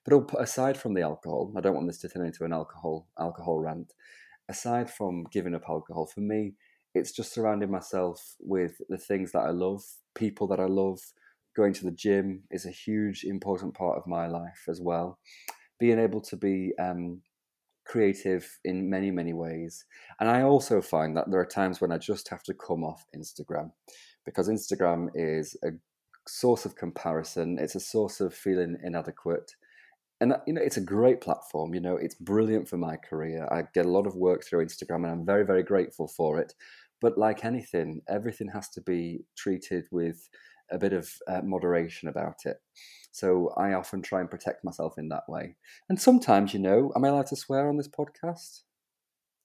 But 0.05 0.13
oh, 0.13 0.27
aside 0.39 0.77
from 0.77 0.93
the 0.93 1.01
alcohol, 1.01 1.53
I 1.57 1.61
don't 1.61 1.75
want 1.75 1.87
this 1.87 1.99
to 1.99 2.09
turn 2.09 2.25
into 2.25 2.45
an 2.45 2.53
alcohol 2.53 3.07
alcohol 3.19 3.59
rant. 3.59 3.93
Aside 4.47 4.89
from 4.89 5.25
giving 5.31 5.53
up 5.53 5.67
alcohol, 5.67 6.05
for 6.05 6.21
me, 6.21 6.53
it's 6.93 7.11
just 7.11 7.33
surrounding 7.33 7.71
myself 7.71 8.35
with 8.39 8.81
the 8.89 8.97
things 8.97 9.31
that 9.33 9.39
I 9.39 9.51
love, 9.51 9.83
people 10.15 10.47
that 10.47 10.59
I 10.59 10.65
love, 10.65 10.99
going 11.55 11.73
to 11.73 11.85
the 11.85 11.91
gym 11.91 12.43
is 12.51 12.65
a 12.65 12.71
huge 12.71 13.23
important 13.23 13.73
part 13.73 13.97
of 13.97 14.07
my 14.07 14.27
life 14.27 14.63
as 14.69 14.79
well. 14.81 15.19
Being 15.79 15.99
able 15.99 16.21
to 16.21 16.37
be 16.37 16.73
um, 16.79 17.21
creative 17.85 18.47
in 18.63 18.89
many 18.89 19.11
many 19.11 19.33
ways. 19.33 19.85
And 20.19 20.29
i 20.29 20.43
also 20.43 20.81
find 20.81 21.17
that 21.17 21.29
there 21.29 21.41
are 21.41 21.45
times 21.45 21.81
when 21.81 21.91
i 21.91 21.97
just 21.97 22.29
have 22.29 22.43
to 22.43 22.53
come 22.53 22.83
off 22.83 23.03
instagram 23.15 23.71
because 24.23 24.47
instagram 24.47 25.09
is 25.15 25.57
a 25.63 25.71
source 26.27 26.65
of 26.65 26.75
comparison. 26.75 27.57
It's 27.59 27.75
a 27.75 27.79
source 27.79 28.21
of 28.21 28.33
feeling 28.33 28.77
inadequate. 28.83 29.55
And 30.19 30.35
you 30.45 30.53
know 30.53 30.61
it's 30.61 30.77
a 30.77 30.81
great 30.81 31.19
platform 31.19 31.73
you 31.73 31.81
know 31.81 31.95
it's 31.95 32.13
brilliant 32.13 32.67
for 32.67 32.77
my 32.77 32.95
career. 32.95 33.47
I 33.51 33.63
get 33.73 33.87
a 33.87 33.91
lot 33.91 34.05
of 34.05 34.15
work 34.15 34.45
through 34.45 34.63
instagram 34.63 35.03
and 35.03 35.07
i'm 35.07 35.25
very 35.25 35.43
very 35.43 35.63
grateful 35.63 36.07
for 36.07 36.39
it. 36.39 36.53
But 37.01 37.17
like 37.17 37.43
anything 37.43 38.01
everything 38.07 38.49
has 38.49 38.69
to 38.69 38.81
be 38.81 39.25
treated 39.35 39.85
with 39.91 40.29
a 40.71 40.77
bit 40.77 40.93
of 40.93 41.09
uh, 41.27 41.41
moderation 41.43 42.07
about 42.09 42.45
it. 42.45 42.57
So 43.11 43.53
I 43.57 43.73
often 43.73 44.01
try 44.01 44.21
and 44.21 44.29
protect 44.29 44.63
myself 44.63 44.93
in 44.97 45.09
that 45.09 45.23
way. 45.27 45.57
And 45.89 45.99
sometimes, 45.99 46.53
you 46.53 46.59
know, 46.59 46.91
am 46.95 47.03
I 47.03 47.09
allowed 47.09 47.27
to 47.27 47.35
swear 47.35 47.67
on 47.67 47.77
this 47.77 47.89
podcast? 47.89 48.61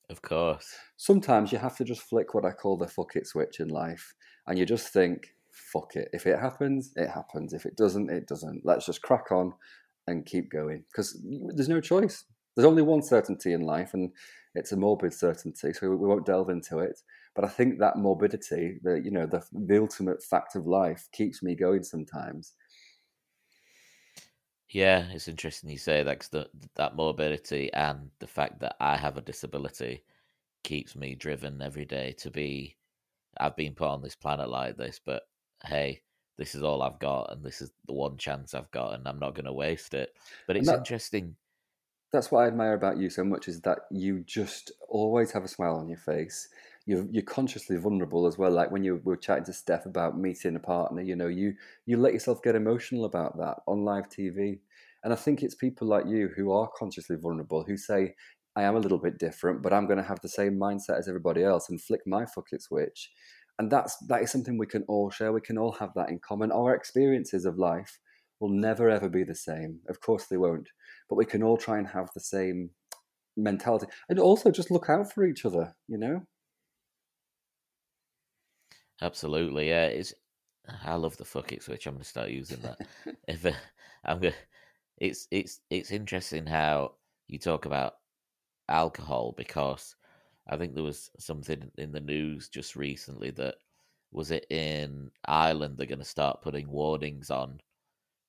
Of 0.09 0.23
course. 0.23 0.77
Sometimes 0.97 1.51
you 1.51 1.59
have 1.59 1.77
to 1.79 1.85
just 1.85 2.03
flick 2.03 2.33
what 2.33 2.45
I 2.45 2.53
call 2.53 2.77
the 2.77 2.87
fuck 2.87 3.17
it 3.17 3.27
switch 3.27 3.59
in 3.59 3.69
life. 3.69 4.15
And 4.47 4.57
you 4.59 4.65
just 4.65 4.93
think, 4.93 5.35
fuck 5.51 5.97
it. 5.97 6.09
If 6.13 6.27
it 6.27 6.39
happens, 6.39 6.93
it 6.95 7.09
happens. 7.09 7.53
If 7.53 7.67
it 7.67 7.77
doesn't, 7.77 8.11
it 8.11 8.29
doesn't. 8.29 8.63
Let's 8.65 8.87
just 8.87 9.03
crack 9.03 9.33
on 9.33 9.53
and 10.07 10.25
keep 10.25 10.51
going. 10.51 10.85
Because 10.93 11.21
there's 11.55 11.69
no 11.69 11.81
choice. 11.81 12.25
There's 12.55 12.67
only 12.67 12.83
one 12.83 13.03
certainty 13.03 13.53
in 13.53 13.63
life, 13.63 13.93
and 13.93 14.13
it's 14.55 14.73
a 14.73 14.77
morbid 14.77 15.13
certainty. 15.13 15.73
So 15.73 15.91
we 15.91 16.07
won't 16.07 16.25
delve 16.25 16.51
into 16.51 16.79
it. 16.79 16.99
But 17.37 17.45
I 17.45 17.49
think 17.49 17.79
that 17.79 17.99
morbidity, 17.99 18.79
the 18.83 18.99
you 18.99 19.11
know, 19.11 19.27
the 19.27 19.45
the 19.53 19.79
ultimate 19.79 20.23
fact 20.23 20.57
of 20.57 20.67
life, 20.67 21.07
keeps 21.13 21.43
me 21.43 21.55
going 21.55 21.85
sometimes. 21.85 22.55
Yeah, 24.71 25.07
it's 25.13 25.29
interesting 25.29 25.71
you 25.71 25.79
say 25.79 26.03
that 26.03 26.29
the, 26.33 26.49
that 26.75 26.97
morbidity 26.97 27.73
and 27.73 28.11
the 28.19 28.27
fact 28.27 28.61
that 28.61 28.77
I 28.81 28.97
have 28.97 29.17
a 29.17 29.21
disability 29.21 30.03
keeps 30.65 30.97
me 30.97 31.15
driven 31.15 31.63
every 31.63 31.85
day 31.85 32.13
to 32.19 32.31
be. 32.31 32.77
I've 33.39 33.55
been 33.55 33.75
put 33.75 33.89
on 33.89 34.03
this 34.03 34.17
planet 34.17 34.49
like 34.49 34.79
this, 34.79 34.99
but 35.05 35.29
hey, 35.63 36.01
this 36.39 36.55
is 36.55 36.63
all 36.63 36.83
I've 36.83 36.99
got, 36.99 37.33
and 37.33 37.45
this 37.45 37.61
is 37.61 37.71
the 37.87 37.93
one 37.93 38.17
chance 38.17 38.55
I've 38.55 38.71
got, 38.71 38.95
and 38.95 39.07
I'm 39.07 39.19
not 39.19 39.35
going 39.35 39.45
to 39.45 39.53
waste 39.53 39.93
it. 39.93 40.15
But 40.47 40.57
it's 40.57 40.69
that, 40.69 40.79
interesting. 40.79 41.37
That's 42.13 42.31
what 42.31 42.45
I 42.45 42.47
admire 42.47 42.75
about 42.75 42.97
you 42.97 43.11
so 43.11 43.25
much 43.25 43.47
is 43.47 43.61
that 43.61 43.81
you 43.91 44.25
just 44.27 44.73
always 44.89 45.31
have 45.33 45.45
a 45.45 45.49
smile 45.49 45.77
on 45.77 45.89
your 45.89 45.99
face 45.99 46.49
you're 46.87 47.07
you're 47.11 47.25
consciously 47.25 47.77
vulnerable 47.77 48.27
as 48.27 48.39
well. 48.39 48.51
Like 48.51 48.71
when 48.71 48.85
you 48.85 49.01
were 49.05 49.17
chatting 49.17 49.45
to 49.45 49.53
Steph 49.53 49.87
about 49.87 50.19
meeting 50.19 50.57
a 50.57 50.61
partner, 50.61 51.03
you 51.03 51.17
know, 51.17 51.27
you 51.27 51.55
you 51.85 51.97
let 51.97 52.13
yourself 52.13 52.43
get 52.43 52.55
emotional 52.55 53.05
about 53.05 53.37
that 53.39 53.59
on 53.67 53.85
live 53.85 54.09
TV. 54.09 54.61
And 55.05 55.13
I 55.13 55.17
think 55.17 55.43
it's 55.43 55.55
people 55.55 55.87
like 55.87 56.07
you 56.07 56.31
who 56.37 56.53
are 56.53 56.71
consciously 56.77 57.17
vulnerable 57.17 57.65
who 57.65 57.77
say, 57.77 58.15
I 58.57 58.63
am 58.63 58.77
a 58.77 58.81
little 58.81 58.99
bit 58.99 59.19
different, 59.19 59.63
but 59.63 59.73
I'm 59.73 59.87
going 59.87 59.99
to 59.99 60.09
have 60.09 60.21
the 60.21 60.29
same 60.29 60.59
mindset 60.59 60.99
as 60.99 61.09
everybody 61.09 61.45
else 61.45 61.69
and 61.69 61.81
flick 61.81 62.01
my 62.07 62.25
fuck 62.25 62.47
it 62.53 62.63
switch. 62.63 63.11
And 63.59 63.71
that's 63.71 63.97
that 64.09 64.23
is 64.23 64.31
something 64.31 64.57
we 64.57 64.67
can 64.67 64.85
all 64.89 65.11
share. 65.11 65.33
We 65.33 65.41
can 65.41 65.59
all 65.59 65.73
have 65.73 65.93
that 65.95 66.09
in 66.09 66.21
common. 66.21 66.53
Our 66.53 66.75
experiences 66.75 67.45
of 67.45 67.59
life 67.59 67.99
will 68.39 68.51
never 68.51 68.89
ever 68.89 69.09
be 69.09 69.25
the 69.25 69.35
same. 69.35 69.81
Of 69.89 70.01
course 70.01 70.27
they 70.27 70.37
won't. 70.37 70.69
But 71.09 71.17
we 71.17 71.25
can 71.25 71.43
all 71.43 71.57
try 71.57 71.79
and 71.79 71.89
have 71.89 72.11
the 72.15 72.21
same 72.21 72.71
mentality. 73.37 73.87
And 74.09 74.19
also 74.21 74.51
just 74.51 74.71
look 74.71 74.89
out 74.89 75.13
for 75.13 75.27
each 75.27 75.45
other, 75.45 75.75
you 75.89 75.99
know? 75.99 76.27
Absolutely, 79.03 79.69
yeah. 79.69 79.87
It's 79.87 80.15
I 80.85 80.95
love 80.95 81.17
the 81.17 81.25
fuck 81.25 81.53
it 81.53 81.63
switch. 81.63 81.87
I'm 81.87 81.95
gonna 81.95 82.05
start 82.05 82.31
using 82.31 82.61
that. 82.61 82.79
if 83.29 83.45
uh, 83.47 83.53
I'm 84.05 84.21
gonna, 84.21 84.35
it's 84.99 85.29
it's 85.31 85.61
it's 85.71 85.91
interesting 85.91 86.47
how 86.47 86.95
you 87.29 87.39
talk 87.39 87.67
about 87.67 87.95
alcohol 88.69 89.35
because 89.37 89.95
I 90.49 90.57
think 90.57 90.75
there 90.75 90.85
was 90.85 91.11
something 91.19 91.71
in 91.79 91.93
the 91.93 92.01
news 92.01 92.49
just 92.49 92.77
recently 92.77 93.31
that 93.33 93.57
was 94.13 94.31
it 94.31 94.47
in 94.51 95.11
Ireland 95.27 95.77
they're 95.77 95.87
going 95.87 95.99
to 95.99 96.05
start 96.05 96.43
putting 96.43 96.69
warnings 96.69 97.31
on 97.31 97.61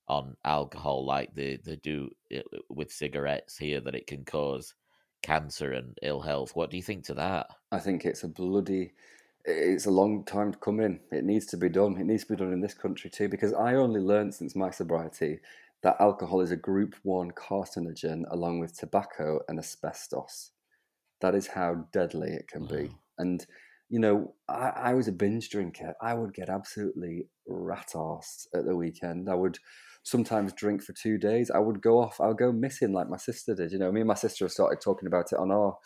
on 0.07 0.35
alcohol 0.45 1.05
like 1.05 1.33
they, 1.35 1.57
they 1.57 1.75
do 1.77 2.09
with 2.69 2.91
cigarettes 2.91 3.57
here 3.57 3.81
that 3.81 3.95
it 3.95 4.07
can 4.07 4.23
cause 4.23 4.73
cancer 5.21 5.73
and 5.73 5.97
ill 6.01 6.21
health. 6.21 6.55
What 6.55 6.69
do 6.69 6.77
you 6.77 6.83
think 6.83 7.03
to 7.05 7.13
that? 7.15 7.47
I 7.71 7.79
think 7.79 8.05
it's 8.05 8.23
a 8.23 8.29
bloody 8.29 8.93
it's 9.47 9.85
a 9.85 9.91
long 9.91 10.25
time 10.25 10.51
to 10.51 10.57
come 10.57 10.79
in. 10.81 10.99
It 11.11 11.23
needs 11.23 11.45
to 11.47 11.57
be 11.57 11.69
done. 11.69 11.97
It 11.97 12.05
needs 12.05 12.25
to 12.25 12.33
be 12.33 12.35
done 12.35 12.51
in 12.51 12.59
this 12.61 12.73
country 12.73 13.09
too, 13.09 13.29
because 13.29 13.53
I 13.53 13.75
only 13.75 14.01
learned 14.01 14.35
since 14.35 14.55
my 14.55 14.69
sobriety 14.69 15.39
that 15.83 15.95
alcohol 15.99 16.41
is 16.41 16.51
a 16.51 16.57
group 16.57 16.95
one 17.03 17.31
carcinogen 17.31 18.23
along 18.29 18.59
with 18.59 18.77
tobacco 18.77 19.39
and 19.47 19.57
asbestos. 19.57 20.51
That 21.21 21.33
is 21.33 21.47
how 21.47 21.85
deadly 21.93 22.31
it 22.31 22.47
can 22.47 22.63
wow. 22.63 22.75
be. 22.75 22.89
And, 23.17 23.45
you 23.89 23.99
know, 23.99 24.33
I, 24.49 24.71
I, 24.75 24.93
was 24.93 25.07
a 25.07 25.13
binge 25.13 25.49
drinker. 25.49 25.93
I 26.01 26.13
would 26.13 26.33
get 26.33 26.49
absolutely 26.49 27.27
rat 27.47 27.91
arsed 27.95 28.47
at 28.53 28.65
the 28.65 28.75
weekend. 28.75 29.29
I 29.29 29.35
would 29.35 29.59
sometimes 30.03 30.53
drink 30.53 30.83
for 30.83 30.93
two 30.93 31.17
days. 31.17 31.49
I 31.49 31.59
would 31.59 31.81
go 31.81 32.01
off, 32.01 32.19
I 32.19 32.27
would 32.27 32.37
go 32.37 32.51
missing 32.51 32.91
like 32.91 33.09
my 33.09 33.17
sister 33.17 33.55
did. 33.55 33.71
You 33.71 33.79
know, 33.79 33.91
me 33.91 34.01
and 34.01 34.07
my 34.07 34.15
sister 34.15 34.45
have 34.45 34.51
started 34.51 34.81
talking 34.81 35.07
about 35.07 35.31
it 35.31 35.39
on 35.39 35.51
our 35.51 35.77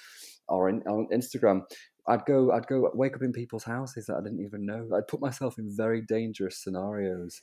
our 0.52 0.70
on 0.70 1.08
Instagram. 1.14 1.62
I'd 2.08 2.26
go, 2.26 2.52
I'd 2.52 2.68
go 2.68 2.90
wake 2.94 3.16
up 3.16 3.22
in 3.22 3.32
people's 3.32 3.64
houses 3.64 4.08
that 4.08 4.16
I 4.16 4.22
didn't 4.22 4.44
even 4.44 4.66
know. 4.66 4.90
I'd 4.96 5.08
put 5.08 5.22
myself 5.22 5.58
in 5.58 5.76
very 5.76 6.02
dangerous 6.02 6.58
scenarios. 6.64 7.42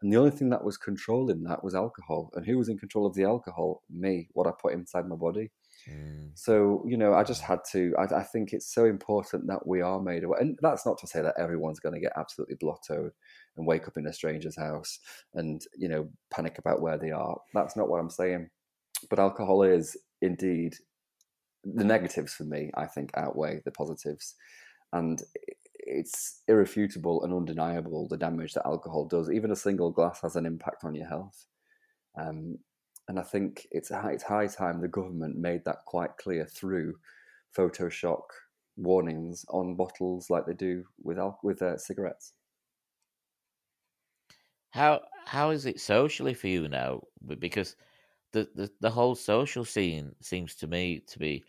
And 0.00 0.12
the 0.12 0.16
only 0.16 0.30
thing 0.30 0.50
that 0.50 0.64
was 0.64 0.76
controlling 0.76 1.42
that 1.44 1.64
was 1.64 1.74
alcohol. 1.74 2.30
And 2.34 2.46
who 2.46 2.56
was 2.56 2.68
in 2.68 2.78
control 2.78 3.04
of 3.04 3.14
the 3.14 3.24
alcohol? 3.24 3.82
Me, 3.90 4.28
what 4.32 4.46
I 4.46 4.52
put 4.60 4.72
inside 4.72 5.08
my 5.08 5.16
body. 5.16 5.50
Mm. 5.90 6.30
So, 6.34 6.84
you 6.86 6.96
know, 6.96 7.14
I 7.14 7.24
just 7.24 7.42
had 7.42 7.60
to, 7.72 7.94
I, 7.98 8.20
I, 8.20 8.22
think 8.22 8.52
it's 8.52 8.72
so 8.72 8.84
important 8.84 9.46
that 9.48 9.66
we 9.66 9.80
are 9.80 10.00
made 10.00 10.24
aware. 10.24 10.40
And 10.40 10.58
that's 10.62 10.86
not 10.86 10.98
to 10.98 11.06
say 11.06 11.22
that 11.22 11.34
everyone's 11.38 11.80
going 11.80 11.94
to 11.94 12.00
get 12.00 12.12
absolutely 12.16 12.56
blottoed 12.56 13.10
and 13.56 13.66
wake 13.66 13.88
up 13.88 13.96
in 13.96 14.06
a 14.06 14.12
stranger's 14.12 14.56
house 14.56 14.98
and, 15.34 15.62
you 15.76 15.88
know, 15.88 16.08
panic 16.30 16.58
about 16.58 16.80
where 16.80 16.98
they 16.98 17.10
are. 17.10 17.38
That's 17.54 17.76
not 17.76 17.88
what 17.88 18.00
I'm 18.00 18.10
saying. 18.10 18.50
But 19.10 19.18
alcohol 19.18 19.62
is 19.62 19.96
indeed 20.20 20.74
the 21.64 21.84
negatives 21.84 22.34
for 22.34 22.44
me, 22.44 22.70
I 22.74 22.86
think, 22.86 23.10
outweigh 23.16 23.60
the 23.64 23.70
positives. 23.70 24.34
And 24.92 25.22
it's 25.74 26.42
irrefutable 26.48 27.24
and 27.24 27.32
undeniable 27.32 28.08
the 28.08 28.16
damage 28.16 28.54
that 28.54 28.66
alcohol 28.66 29.06
does. 29.06 29.30
Even 29.30 29.50
a 29.50 29.56
single 29.56 29.90
glass 29.90 30.20
has 30.22 30.36
an 30.36 30.46
impact 30.46 30.84
on 30.84 30.94
your 30.94 31.08
health. 31.08 31.46
Um, 32.18 32.58
and 33.08 33.18
I 33.18 33.22
think 33.22 33.66
it's, 33.70 33.90
it's 33.90 34.22
high 34.22 34.46
time 34.46 34.80
the 34.80 34.88
government 34.88 35.36
made 35.36 35.64
that 35.64 35.84
quite 35.86 36.16
clear 36.18 36.46
through 36.46 36.94
Photoshock 37.56 38.22
warnings 38.76 39.44
on 39.48 39.74
bottles 39.74 40.30
like 40.30 40.46
they 40.46 40.54
do 40.54 40.84
with 41.02 41.18
al- 41.18 41.40
with 41.42 41.60
uh, 41.62 41.76
cigarettes. 41.76 42.32
How 44.70 45.00
how 45.26 45.50
is 45.50 45.66
it 45.66 45.80
socially 45.80 46.34
for 46.34 46.48
you 46.48 46.68
now? 46.68 47.02
Because 47.38 47.76
the, 48.32 48.48
the, 48.54 48.70
the 48.80 48.90
whole 48.90 49.14
social 49.14 49.64
scene 49.64 50.14
seems 50.20 50.54
to 50.56 50.66
me 50.66 51.00
to 51.06 51.18
be 51.18 51.44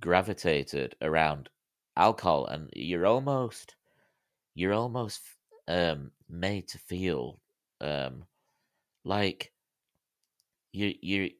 gravitated 0.00 0.94
around 1.02 1.48
alcohol 1.96 2.46
and 2.46 2.70
you're 2.74 3.06
almost 3.06 3.74
you're 4.54 4.72
almost 4.72 5.20
um 5.66 6.10
made 6.28 6.68
to 6.68 6.78
feel 6.78 7.40
um 7.80 8.24
like 9.04 9.52
you 10.72 10.94
you 11.02 11.30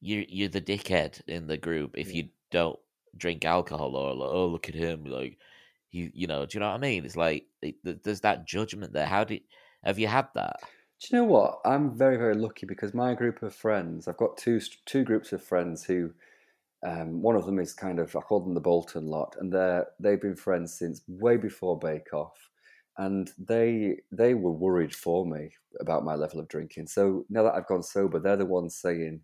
you 0.00 0.26
you're 0.28 0.48
the 0.48 0.60
dickhead 0.60 1.20
in 1.28 1.46
the 1.46 1.56
group 1.56 1.96
if 1.96 2.12
you 2.12 2.28
don't 2.50 2.78
drink 3.16 3.44
alcohol 3.44 3.94
or 3.94 4.14
like, 4.14 4.30
oh 4.30 4.46
look 4.46 4.68
at 4.68 4.74
him 4.74 5.04
like 5.04 5.38
you 5.92 6.10
you 6.14 6.26
know 6.26 6.44
do 6.44 6.56
you 6.56 6.60
know 6.60 6.70
what 6.70 6.76
I 6.76 6.78
mean? 6.78 7.04
It's 7.04 7.16
like 7.16 7.46
it, 7.60 7.76
there's 8.02 8.22
that 8.22 8.46
judgment 8.46 8.92
there. 8.92 9.06
How 9.06 9.24
do 9.24 9.38
Have 9.84 9.98
you 9.98 10.08
had 10.08 10.28
that? 10.34 10.56
Do 11.02 11.16
you 11.16 11.22
know 11.22 11.28
what? 11.28 11.58
I'm 11.64 11.96
very, 11.96 12.16
very 12.16 12.34
lucky 12.34 12.64
because 12.64 12.94
my 12.94 13.14
group 13.14 13.42
of 13.42 13.52
friends, 13.52 14.06
I've 14.06 14.16
got 14.18 14.36
two 14.36 14.60
two 14.86 15.02
groups 15.02 15.32
of 15.32 15.42
friends 15.42 15.82
who, 15.82 16.12
um, 16.86 17.22
one 17.22 17.34
of 17.34 17.44
them 17.44 17.58
is 17.58 17.74
kind 17.74 17.98
of 17.98 18.14
I 18.14 18.20
call 18.20 18.38
them 18.38 18.54
the 18.54 18.60
Bolton 18.60 19.08
lot, 19.08 19.34
and 19.40 19.52
they're 19.52 19.88
they've 19.98 20.20
been 20.20 20.36
friends 20.36 20.78
since 20.78 21.02
way 21.08 21.36
before 21.36 21.76
Bake 21.76 22.14
Off, 22.14 22.50
and 22.98 23.32
they 23.36 23.96
they 24.12 24.34
were 24.34 24.52
worried 24.52 24.94
for 24.94 25.26
me 25.26 25.50
about 25.80 26.04
my 26.04 26.14
level 26.14 26.38
of 26.38 26.46
drinking. 26.46 26.86
So 26.86 27.26
now 27.28 27.42
that 27.42 27.54
I've 27.54 27.66
gone 27.66 27.82
sober, 27.82 28.20
they're 28.20 28.36
the 28.36 28.46
ones 28.46 28.76
saying, 28.76 29.22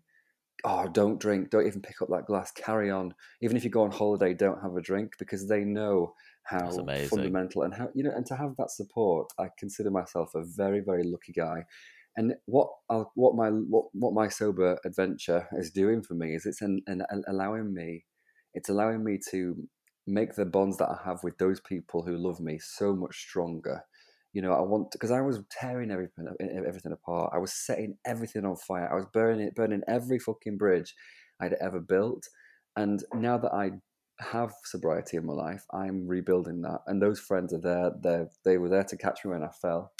"Oh, 0.63 0.87
don't 0.87 1.19
drink, 1.19 1.49
don't 1.49 1.67
even 1.67 1.81
pick 1.81 2.01
up 2.01 2.09
that 2.09 2.25
glass, 2.25 2.51
carry 2.51 2.89
on. 2.89 3.13
Even 3.41 3.57
if 3.57 3.63
you 3.63 3.69
go 3.69 3.83
on 3.83 3.91
holiday, 3.91 4.33
don't 4.33 4.61
have 4.61 4.75
a 4.75 4.81
drink," 4.81 5.13
because 5.17 5.47
they 5.47 5.63
know 5.63 6.15
how 6.43 6.87
fundamental 7.09 7.63
and 7.63 7.73
how 7.73 7.89
you 7.93 8.03
know 8.03 8.11
and 8.15 8.25
to 8.25 8.35
have 8.35 8.55
that 8.57 8.71
support 8.71 9.31
i 9.37 9.47
consider 9.59 9.91
myself 9.91 10.33
a 10.33 10.43
very 10.43 10.79
very 10.79 11.03
lucky 11.03 11.31
guy. 11.31 11.65
And 12.17 12.35
what 12.45 12.69
I'll, 12.89 13.11
what 13.15 13.35
my 13.35 13.49
what, 13.49 13.85
what 13.93 14.13
my 14.13 14.27
sober 14.27 14.77
adventure 14.83 15.47
is 15.53 15.71
doing 15.71 16.01
for 16.01 16.15
me 16.15 16.35
is 16.35 16.45
it's 16.45 16.61
an, 16.61 16.81
an, 16.87 17.03
an 17.09 17.23
allowing 17.27 17.73
me 17.73 18.05
it's 18.53 18.67
allowing 18.69 19.03
me 19.03 19.19
to 19.29 19.67
make 20.07 20.33
the 20.33 20.45
bonds 20.45 20.77
that 20.77 20.89
i 20.89 20.99
have 21.05 21.23
with 21.23 21.37
those 21.37 21.59
people 21.59 22.01
who 22.01 22.17
love 22.17 22.39
me 22.39 22.57
so 22.59 22.95
much 22.95 23.15
stronger 23.19 23.83
you 24.33 24.41
know 24.41 24.53
i 24.53 24.61
want 24.61 24.91
because 24.91 25.11
i 25.11 25.21
was 25.21 25.41
tearing 25.51 25.91
everything 25.91 26.25
everything 26.67 26.91
apart 26.91 27.31
i 27.33 27.37
was 27.37 27.53
setting 27.53 27.97
everything 28.05 28.45
on 28.45 28.55
fire 28.55 28.91
i 28.91 28.95
was 28.95 29.05
burning 29.13 29.49
burning 29.55 29.81
every 29.87 30.19
fucking 30.19 30.57
bridge 30.57 30.93
i'd 31.41 31.55
ever 31.61 31.79
built 31.79 32.27
and 32.75 33.03
now 33.13 33.37
that 33.37 33.53
i 33.53 33.71
have 34.19 34.53
sobriety 34.63 35.17
in 35.17 35.25
my 35.25 35.33
life, 35.33 35.65
I'm 35.73 36.07
rebuilding 36.07 36.61
that. 36.61 36.79
And 36.87 37.01
those 37.01 37.19
friends 37.19 37.53
are 37.53 37.61
there. 37.61 37.91
They 38.03 38.25
they 38.43 38.57
were 38.57 38.69
there 38.69 38.83
to 38.83 38.97
catch 38.97 39.23
me 39.23 39.31
when 39.31 39.43
I 39.43 39.49
fell, 39.61 39.91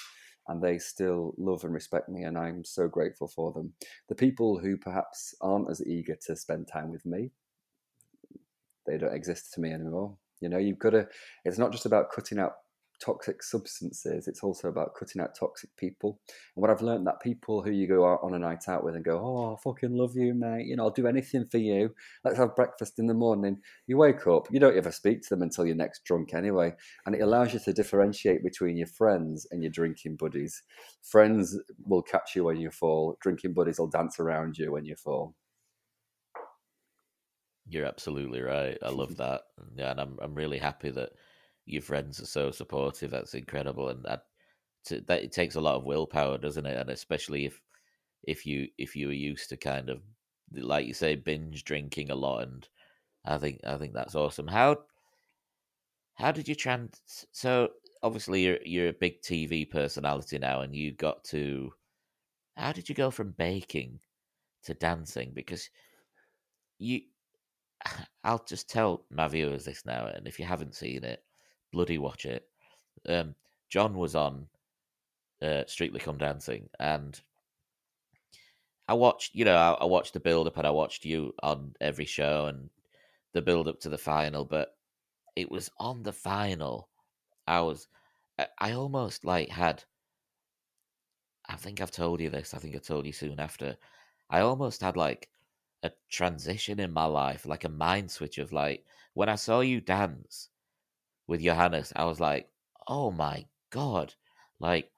and 0.47 0.61
they 0.61 0.77
still 0.77 1.33
love 1.37 1.63
and 1.63 1.73
respect 1.73 2.09
me, 2.09 2.23
and 2.23 2.37
I'm 2.37 2.63
so 2.63 2.87
grateful 2.87 3.27
for 3.27 3.51
them. 3.51 3.73
The 4.09 4.15
people 4.15 4.59
who 4.59 4.77
perhaps 4.77 5.33
aren't 5.41 5.69
as 5.69 5.85
eager 5.85 6.17
to 6.27 6.35
spend 6.35 6.67
time 6.67 6.91
with 6.91 7.05
me, 7.05 7.31
they 8.85 8.97
don't 8.97 9.13
exist 9.13 9.53
to 9.53 9.61
me 9.61 9.71
anymore. 9.71 10.17
You 10.41 10.49
know, 10.49 10.57
you've 10.57 10.79
got 10.79 10.91
to. 10.91 11.07
It's 11.45 11.57
not 11.57 11.71
just 11.71 11.85
about 11.85 12.11
cutting 12.11 12.39
out 12.39 12.53
toxic 12.99 13.41
substances, 13.43 14.27
it's 14.27 14.43
also 14.43 14.67
about 14.67 14.95
cutting 14.95 15.21
out 15.21 15.35
toxic 15.35 15.75
people. 15.77 16.19
And 16.55 16.61
what 16.61 16.69
I've 16.69 16.81
learned 16.81 17.07
that 17.07 17.21
people 17.21 17.61
who 17.61 17.71
you 17.71 17.87
go 17.87 18.05
out 18.05 18.19
on 18.23 18.33
a 18.33 18.39
night 18.39 18.67
out 18.67 18.83
with 18.83 18.95
and 18.95 19.03
go, 19.03 19.19
oh, 19.19 19.53
I 19.53 19.61
fucking 19.61 19.95
love 19.95 20.15
you, 20.15 20.33
mate. 20.33 20.67
You 20.67 20.75
know, 20.75 20.83
I'll 20.83 20.89
do 20.91 21.07
anything 21.07 21.45
for 21.45 21.57
you. 21.57 21.93
Let's 22.23 22.37
have 22.37 22.55
breakfast 22.55 22.99
in 22.99 23.07
the 23.07 23.13
morning. 23.13 23.57
You 23.87 23.97
wake 23.97 24.27
up, 24.27 24.47
you 24.51 24.59
don't 24.59 24.77
ever 24.77 24.91
speak 24.91 25.21
to 25.23 25.29
them 25.31 25.41
until 25.41 25.65
you're 25.65 25.75
next 25.75 26.03
drunk 26.03 26.33
anyway. 26.33 26.73
And 27.05 27.15
it 27.15 27.21
allows 27.21 27.53
you 27.53 27.59
to 27.59 27.73
differentiate 27.73 28.43
between 28.43 28.77
your 28.77 28.87
friends 28.87 29.47
and 29.51 29.63
your 29.63 29.71
drinking 29.71 30.17
buddies. 30.17 30.63
Friends 31.01 31.57
will 31.85 32.03
catch 32.03 32.35
you 32.35 32.45
when 32.45 32.57
you 32.57 32.71
fall. 32.71 33.17
Drinking 33.21 33.53
buddies 33.53 33.79
will 33.79 33.87
dance 33.87 34.19
around 34.19 34.57
you 34.57 34.71
when 34.71 34.85
you 34.85 34.95
fall. 34.95 35.35
You're 37.69 37.85
absolutely 37.85 38.41
right. 38.41 38.77
I 38.81 38.89
love 38.89 39.17
that. 39.17 39.41
Yeah, 39.75 39.91
and 39.91 40.01
I'm 40.01 40.17
I'm 40.21 40.35
really 40.35 40.57
happy 40.57 40.89
that 40.91 41.11
your 41.69 41.81
friends 41.81 42.19
are 42.21 42.25
so 42.25 42.51
supportive. 42.51 43.11
That's 43.11 43.35
incredible, 43.35 43.89
and 43.89 44.03
that 44.05 44.23
to, 44.85 45.01
that 45.01 45.23
it 45.23 45.31
takes 45.31 45.55
a 45.55 45.61
lot 45.61 45.75
of 45.75 45.85
willpower, 45.85 46.37
doesn't 46.37 46.65
it? 46.65 46.77
And 46.77 46.89
especially 46.89 47.45
if 47.45 47.61
if 48.23 48.45
you 48.45 48.67
if 48.77 48.95
you 48.95 49.07
were 49.07 49.13
used 49.13 49.49
to 49.49 49.57
kind 49.57 49.89
of 49.89 50.01
like 50.53 50.87
you 50.87 50.93
say 50.93 51.15
binge 51.15 51.63
drinking 51.63 52.11
a 52.11 52.15
lot, 52.15 52.43
and 52.43 52.67
I 53.25 53.37
think 53.37 53.61
I 53.65 53.77
think 53.77 53.93
that's 53.93 54.15
awesome. 54.15 54.47
How 54.47 54.77
how 56.15 56.31
did 56.31 56.47
you 56.47 56.55
trans? 56.55 57.25
So 57.31 57.69
obviously 58.03 58.43
you're 58.43 58.59
you're 58.65 58.89
a 58.89 58.93
big 58.93 59.21
TV 59.21 59.69
personality 59.69 60.37
now, 60.39 60.61
and 60.61 60.75
you 60.75 60.91
got 60.93 61.23
to. 61.25 61.71
How 62.57 62.73
did 62.73 62.89
you 62.89 62.95
go 62.95 63.09
from 63.11 63.31
baking 63.37 63.99
to 64.63 64.73
dancing? 64.73 65.31
Because 65.33 65.69
you, 66.79 67.01
I'll 68.23 68.43
just 68.45 68.69
tell 68.69 69.05
my 69.11 69.27
viewers 69.27 69.65
this 69.65 69.85
now, 69.85 70.07
and 70.07 70.27
if 70.27 70.39
you 70.39 70.45
haven't 70.45 70.75
seen 70.75 71.03
it, 71.03 71.23
bloody 71.71 71.97
watch 71.97 72.25
it. 72.25 72.47
Um, 73.07 73.35
John 73.69 73.97
was 73.97 74.15
on 74.15 74.47
uh, 75.41 75.63
Strictly 75.67 75.99
Come 75.99 76.17
Dancing, 76.17 76.69
and 76.79 77.19
I 78.87 78.93
watched, 78.93 79.35
you 79.35 79.45
know, 79.45 79.55
I, 79.55 79.83
I 79.83 79.85
watched 79.85 80.13
the 80.13 80.19
build 80.19 80.47
up, 80.47 80.57
and 80.57 80.67
I 80.67 80.71
watched 80.71 81.05
you 81.05 81.33
on 81.43 81.73
every 81.79 82.05
show 82.05 82.47
and 82.47 82.69
the 83.33 83.41
build 83.41 83.67
up 83.67 83.79
to 83.81 83.89
the 83.89 83.97
final. 83.97 84.45
But 84.45 84.75
it 85.35 85.51
was 85.51 85.69
on 85.77 86.03
the 86.03 86.13
final, 86.13 86.89
I 87.47 87.61
was, 87.61 87.87
I, 88.37 88.47
I 88.59 88.71
almost 88.73 89.25
like 89.25 89.49
had. 89.49 89.83
I 91.47 91.55
think 91.55 91.81
I've 91.81 91.91
told 91.91 92.21
you 92.21 92.29
this. 92.29 92.53
I 92.53 92.59
think 92.59 92.75
I 92.75 92.79
told 92.79 93.05
you 93.05 93.13
soon 93.13 93.39
after. 93.39 93.75
I 94.29 94.41
almost 94.41 94.81
had 94.81 94.95
like 94.95 95.29
a 95.83 95.91
transition 96.09 96.79
in 96.79 96.91
my 96.91 97.05
life, 97.05 97.45
like 97.45 97.63
a 97.63 97.69
mind 97.69 98.11
switch 98.11 98.37
of 98.37 98.51
like 98.51 98.85
when 99.13 99.29
I 99.29 99.35
saw 99.35 99.61
you 99.61 99.81
dance 99.81 100.48
with 101.29 101.43
Johannes, 101.43 101.93
I 101.95 102.05
was 102.05 102.19
like, 102.19 102.49
oh 102.87 103.11
my 103.11 103.45
god, 103.69 104.13
like 104.59 104.89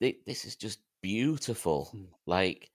this 0.00 0.44
is 0.44 0.54
just 0.54 0.78
beautiful, 1.02 1.90
mm. 1.94 2.06
like 2.24 2.70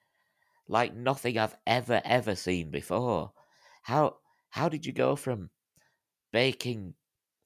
like 0.68 0.94
nothing 0.94 1.38
I've 1.38 1.56
ever 1.66 2.02
ever 2.04 2.36
seen 2.36 2.70
before. 2.70 3.32
How 3.82 4.18
how 4.50 4.68
did 4.68 4.86
you 4.86 4.92
go 4.92 5.16
from 5.16 5.50
baking 6.34 6.94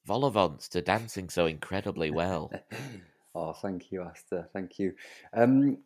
vol 0.05 0.31
to 0.31 0.81
dancing 0.81 1.29
so 1.29 1.45
incredibly 1.45 2.09
well? 2.09 2.51
oh, 3.35 3.53
thank 3.53 3.91
you, 3.91 4.01
Asta. 4.01 4.47
Thank 4.51 4.79
you. 4.79 4.93
Um, 5.33 5.77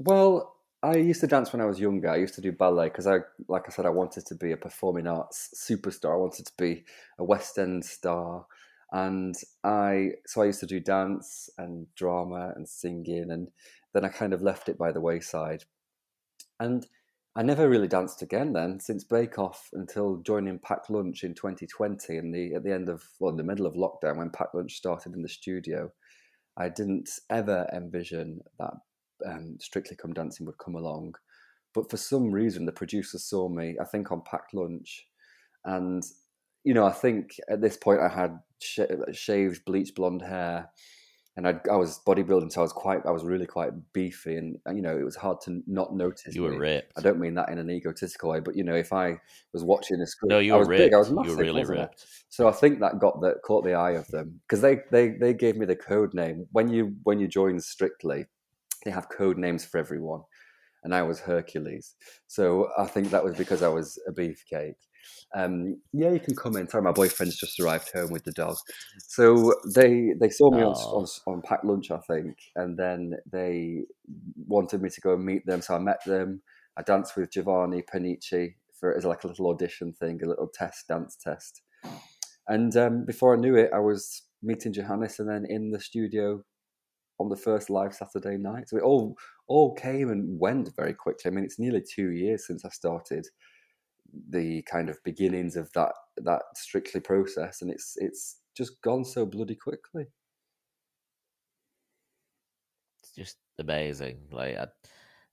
well, 0.00 0.56
I 0.82 0.96
used 0.96 1.20
to 1.22 1.26
dance 1.26 1.52
when 1.52 1.60
I 1.60 1.66
was 1.66 1.80
younger. 1.80 2.08
I 2.08 2.16
used 2.16 2.34
to 2.34 2.40
do 2.40 2.52
ballet 2.52 2.88
because 2.88 3.06
I, 3.06 3.18
like 3.48 3.64
I 3.66 3.70
said, 3.70 3.86
I 3.86 3.90
wanted 3.90 4.26
to 4.26 4.34
be 4.36 4.52
a 4.52 4.56
performing 4.56 5.08
arts 5.08 5.50
superstar. 5.68 6.12
I 6.12 6.16
wanted 6.16 6.46
to 6.46 6.52
be 6.56 6.84
a 7.18 7.24
West 7.24 7.58
End 7.58 7.84
star, 7.84 8.46
and 8.92 9.34
I 9.64 10.10
so 10.26 10.42
I 10.42 10.46
used 10.46 10.60
to 10.60 10.66
do 10.66 10.78
dance 10.78 11.50
and 11.58 11.92
drama 11.96 12.52
and 12.54 12.68
singing, 12.68 13.30
and 13.30 13.48
then 13.92 14.04
I 14.04 14.08
kind 14.08 14.32
of 14.32 14.42
left 14.42 14.68
it 14.68 14.78
by 14.78 14.92
the 14.92 15.00
wayside, 15.00 15.64
and 16.60 16.86
I 17.34 17.42
never 17.42 17.68
really 17.68 17.88
danced 17.88 18.22
again 18.22 18.52
then 18.52 18.78
since 18.80 19.04
Bake 19.04 19.38
Off 19.38 19.70
until 19.72 20.18
joining 20.18 20.60
Packed 20.60 20.90
Lunch 20.90 21.24
in 21.24 21.34
2020. 21.34 22.16
In 22.16 22.30
the 22.30 22.54
at 22.54 22.62
the 22.62 22.72
end 22.72 22.88
of 22.88 23.02
well, 23.18 23.32
in 23.32 23.36
the 23.36 23.42
middle 23.42 23.66
of 23.66 23.74
lockdown 23.74 24.18
when 24.18 24.30
Packed 24.30 24.54
Lunch 24.54 24.74
started 24.74 25.14
in 25.14 25.22
the 25.22 25.28
studio, 25.28 25.90
I 26.56 26.68
didn't 26.68 27.10
ever 27.30 27.68
envision 27.72 28.42
that 28.60 28.74
um, 29.26 29.56
Strictly 29.60 29.96
Come 29.96 30.12
Dancing 30.12 30.46
would 30.46 30.58
come 30.58 30.74
along. 30.74 31.14
But 31.74 31.90
for 31.90 31.96
some 31.96 32.30
reason, 32.30 32.64
the 32.64 32.72
producers 32.72 33.24
saw 33.24 33.48
me, 33.48 33.76
I 33.80 33.84
think, 33.84 34.10
on 34.10 34.22
Packed 34.22 34.54
Lunch. 34.54 35.06
And, 35.64 36.02
you 36.64 36.74
know, 36.74 36.86
I 36.86 36.92
think 36.92 37.38
at 37.48 37.60
this 37.60 37.76
point 37.76 38.00
I 38.00 38.08
had 38.08 38.38
sh- 38.60 38.80
shaved, 39.12 39.64
bleached 39.64 39.94
blonde 39.94 40.22
hair. 40.22 40.70
And 41.36 41.46
I'd, 41.46 41.68
i 41.68 41.76
was 41.76 42.00
bodybuilding, 42.04 42.50
so 42.50 42.62
I 42.62 42.64
was 42.64 42.72
quite, 42.72 43.06
I 43.06 43.12
was 43.12 43.22
really 43.22 43.46
quite 43.46 43.70
beefy, 43.92 44.38
and 44.38 44.58
you 44.74 44.82
know, 44.82 44.98
it 44.98 45.04
was 45.04 45.14
hard 45.14 45.40
to 45.42 45.62
not 45.68 45.94
notice. 45.94 46.34
You 46.34 46.42
were 46.42 46.50
me. 46.50 46.56
ripped. 46.56 46.94
I 46.98 47.00
don't 47.00 47.20
mean 47.20 47.34
that 47.34 47.48
in 47.48 47.58
an 47.58 47.70
egotistical 47.70 48.30
way, 48.30 48.40
but 48.40 48.56
you 48.56 48.64
know, 48.64 48.74
if 48.74 48.92
I 48.92 49.20
was 49.52 49.62
watching 49.62 50.00
a 50.00 50.06
screen, 50.08 50.30
no, 50.30 50.40
you 50.40 50.52
I 50.52 50.58
was 50.58 50.66
ripped. 50.66 50.82
big, 50.82 50.94
I 50.94 50.96
was 50.96 51.12
massive, 51.12 51.30
you 51.30 51.36
were 51.36 51.42
really 51.44 51.62
ripped. 51.64 52.02
It? 52.02 52.08
So 52.28 52.48
I 52.48 52.50
think 52.50 52.80
that 52.80 52.98
got 52.98 53.20
that 53.20 53.36
caught 53.44 53.64
the 53.64 53.74
eye 53.74 53.92
of 53.92 54.08
them 54.08 54.40
because 54.48 54.62
they, 54.62 54.80
they 54.90 55.10
they 55.10 55.32
gave 55.32 55.56
me 55.56 55.64
the 55.64 55.76
code 55.76 56.12
name 56.12 56.44
when 56.50 56.70
you 56.70 56.96
when 57.04 57.20
you 57.20 57.28
join 57.28 57.60
Strictly 57.60 58.26
they 58.84 58.90
have 58.90 59.08
code 59.08 59.38
names 59.38 59.64
for 59.64 59.78
everyone. 59.78 60.22
And 60.84 60.94
I 60.94 61.02
was 61.02 61.20
Hercules. 61.20 61.96
So 62.28 62.68
I 62.78 62.86
think 62.86 63.10
that 63.10 63.24
was 63.24 63.36
because 63.36 63.62
I 63.62 63.68
was 63.68 63.98
a 64.06 64.12
beefcake. 64.12 64.76
Um, 65.34 65.80
yeah, 65.92 66.10
you 66.10 66.20
can 66.20 66.34
comment. 66.36 66.70
Sorry, 66.70 66.82
my 66.82 66.92
boyfriend's 66.92 67.36
just 67.36 67.60
arrived 67.60 67.90
home 67.92 68.10
with 68.10 68.24
the 68.24 68.32
dog. 68.32 68.56
So 69.08 69.54
they 69.74 70.12
they 70.20 70.30
saw 70.30 70.50
me 70.50 70.62
on, 70.62 70.74
on, 70.74 71.06
on 71.26 71.42
packed 71.42 71.64
lunch, 71.64 71.90
I 71.90 71.98
think, 71.98 72.36
and 72.56 72.78
then 72.78 73.14
they 73.30 73.82
wanted 74.46 74.82
me 74.82 74.90
to 74.90 75.00
go 75.00 75.14
and 75.14 75.24
meet 75.24 75.44
them. 75.46 75.60
So 75.62 75.74
I 75.74 75.78
met 75.78 76.04
them. 76.06 76.42
I 76.76 76.82
danced 76.82 77.16
with 77.16 77.32
Giovanni 77.32 77.82
Pernice 77.82 78.54
for 78.78 78.96
as 78.96 79.04
like 79.04 79.24
a 79.24 79.28
little 79.28 79.48
audition 79.48 79.92
thing, 79.92 80.20
a 80.22 80.28
little 80.28 80.48
test 80.52 80.88
dance 80.88 81.16
test. 81.16 81.62
And 82.46 82.74
um, 82.76 83.04
before 83.04 83.36
I 83.36 83.40
knew 83.40 83.56
it, 83.56 83.70
I 83.74 83.80
was 83.80 84.22
meeting 84.42 84.72
Johannes, 84.72 85.18
and 85.18 85.28
then 85.28 85.44
in 85.48 85.70
the 85.70 85.80
studio 85.80 86.44
on 87.18 87.28
the 87.28 87.36
first 87.36 87.70
live 87.70 87.94
Saturday 87.94 88.36
night. 88.36 88.68
So 88.68 88.76
it 88.76 88.82
all 88.82 89.16
all 89.46 89.74
came 89.74 90.10
and 90.10 90.38
went 90.38 90.70
very 90.76 90.94
quickly. 90.94 91.30
I 91.30 91.34
mean, 91.34 91.44
it's 91.44 91.58
nearly 91.58 91.82
two 91.82 92.10
years 92.10 92.46
since 92.46 92.64
I 92.64 92.68
started 92.70 93.26
the 94.30 94.62
kind 94.62 94.88
of 94.88 95.02
beginnings 95.04 95.56
of 95.56 95.72
that 95.72 95.92
that 96.18 96.42
strictly 96.54 97.00
process, 97.00 97.62
and 97.62 97.70
it's 97.70 97.94
it's 97.96 98.40
just 98.56 98.80
gone 98.82 99.04
so 99.04 99.26
bloody 99.26 99.54
quickly. 99.54 100.06
It's 103.02 103.12
just 103.12 103.36
amazing. 103.58 104.18
Like, 104.30 104.56
I, 104.56 104.66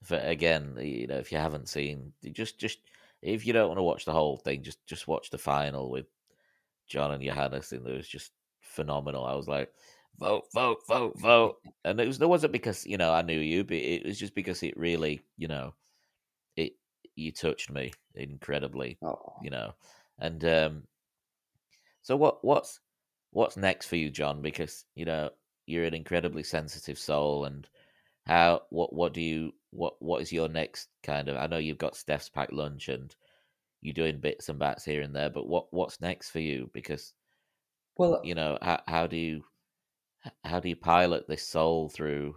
for, 0.02 0.16
again, 0.18 0.76
you 0.80 1.06
know, 1.06 1.18
if 1.18 1.32
you 1.32 1.38
haven't 1.38 1.68
seen, 1.68 2.12
just 2.32 2.58
just 2.58 2.78
if 3.22 3.46
you 3.46 3.52
don't 3.52 3.68
want 3.68 3.78
to 3.78 3.82
watch 3.82 4.04
the 4.04 4.12
whole 4.12 4.36
thing, 4.36 4.62
just 4.62 4.84
just 4.86 5.08
watch 5.08 5.30
the 5.30 5.38
final 5.38 5.90
with 5.90 6.06
John 6.86 7.12
and 7.12 7.22
Johannes, 7.22 7.72
and 7.72 7.86
it 7.86 7.96
was 7.96 8.08
just 8.08 8.32
phenomenal. 8.60 9.24
I 9.24 9.34
was 9.34 9.48
like, 9.48 9.70
vote, 10.18 10.44
vote, 10.54 10.78
vote, 10.88 11.18
vote. 11.20 11.56
And 11.84 12.00
it 12.00 12.06
was 12.06 12.18
there 12.18 12.28
wasn't 12.28 12.52
because 12.52 12.86
you 12.86 12.96
know 12.96 13.12
I 13.12 13.22
knew 13.22 13.38
you, 13.40 13.64
but 13.64 13.76
it 13.76 14.04
was 14.04 14.18
just 14.18 14.34
because 14.34 14.62
it 14.62 14.76
really, 14.76 15.20
you 15.36 15.48
know, 15.48 15.74
it 16.56 16.74
you 17.16 17.32
touched 17.32 17.70
me 17.70 17.92
incredibly, 18.14 18.98
Oh, 19.02 19.34
you 19.42 19.50
know, 19.50 19.72
and 20.18 20.44
um, 20.44 20.82
so 22.02 22.16
what 22.16 22.44
what's 22.44 22.80
what's 23.32 23.56
next 23.56 23.86
for 23.86 23.96
you, 23.96 24.10
John? 24.10 24.42
Because 24.42 24.84
you 24.94 25.04
know 25.04 25.30
you're 25.66 25.84
an 25.84 25.94
incredibly 25.94 26.42
sensitive 26.42 26.98
soul, 26.98 27.44
and 27.44 27.68
how 28.26 28.62
what 28.70 28.92
what 28.92 29.12
do 29.14 29.20
you 29.20 29.52
what 29.70 29.94
what 30.00 30.22
is 30.22 30.32
your 30.32 30.48
next 30.48 30.88
kind 31.02 31.28
of? 31.28 31.36
I 31.36 31.46
know 31.46 31.58
you've 31.58 31.78
got 31.78 31.96
Steph's 31.96 32.28
packed 32.28 32.52
lunch 32.52 32.88
and 32.88 33.14
you're 33.82 33.94
doing 33.94 34.20
bits 34.20 34.48
and 34.48 34.58
bats 34.58 34.84
here 34.84 35.02
and 35.02 35.14
there, 35.14 35.30
but 35.30 35.48
what 35.48 35.66
what's 35.72 36.00
next 36.00 36.30
for 36.30 36.40
you? 36.40 36.70
Because 36.72 37.12
well, 37.98 38.20
you 38.24 38.34
know 38.34 38.58
how 38.62 38.80
how 38.88 39.06
do 39.06 39.16
you 39.16 39.44
how 40.44 40.60
do 40.60 40.68
you 40.68 40.76
pilot 40.76 41.26
this 41.28 41.46
soul 41.46 41.88
through 41.88 42.36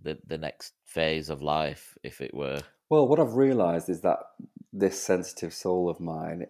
the 0.00 0.18
the 0.26 0.38
next 0.38 0.74
phase 0.84 1.30
of 1.30 1.42
life, 1.42 1.96
if 2.02 2.20
it 2.20 2.34
were? 2.34 2.60
well, 2.92 3.08
what 3.08 3.18
I've 3.18 3.36
realised 3.36 3.88
is 3.88 4.02
that 4.02 4.18
this 4.70 5.02
sensitive 5.02 5.54
soul 5.54 5.88
of 5.88 5.98
mine, 5.98 6.44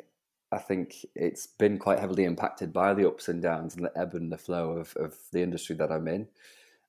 I 0.51 0.59
think 0.59 1.07
it's 1.15 1.47
been 1.47 1.79
quite 1.79 2.01
heavily 2.01 2.25
impacted 2.25 2.73
by 2.73 2.95
the 2.95 3.07
ups 3.07 3.29
and 3.29 3.41
downs 3.41 3.77
and 3.77 3.85
the 3.85 3.97
ebb 3.97 4.15
and 4.15 4.33
the 4.33 4.37
flow 4.37 4.71
of, 4.73 4.93
of 4.97 5.15
the 5.31 5.41
industry 5.41 5.77
that 5.77 5.93
I'm 5.93 6.09
in. 6.09 6.27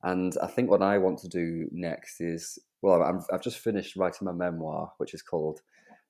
And 0.01 0.35
I 0.41 0.47
think 0.47 0.71
what 0.71 0.81
I 0.81 0.97
want 0.97 1.19
to 1.19 1.27
do 1.27 1.69
next 1.71 2.19
is, 2.19 2.57
well, 2.81 3.03
I'm, 3.03 3.21
I've 3.31 3.43
just 3.43 3.59
finished 3.59 3.95
writing 3.95 4.25
my 4.25 4.31
memoir, 4.31 4.91
which 4.97 5.13
is 5.13 5.21
called 5.21 5.61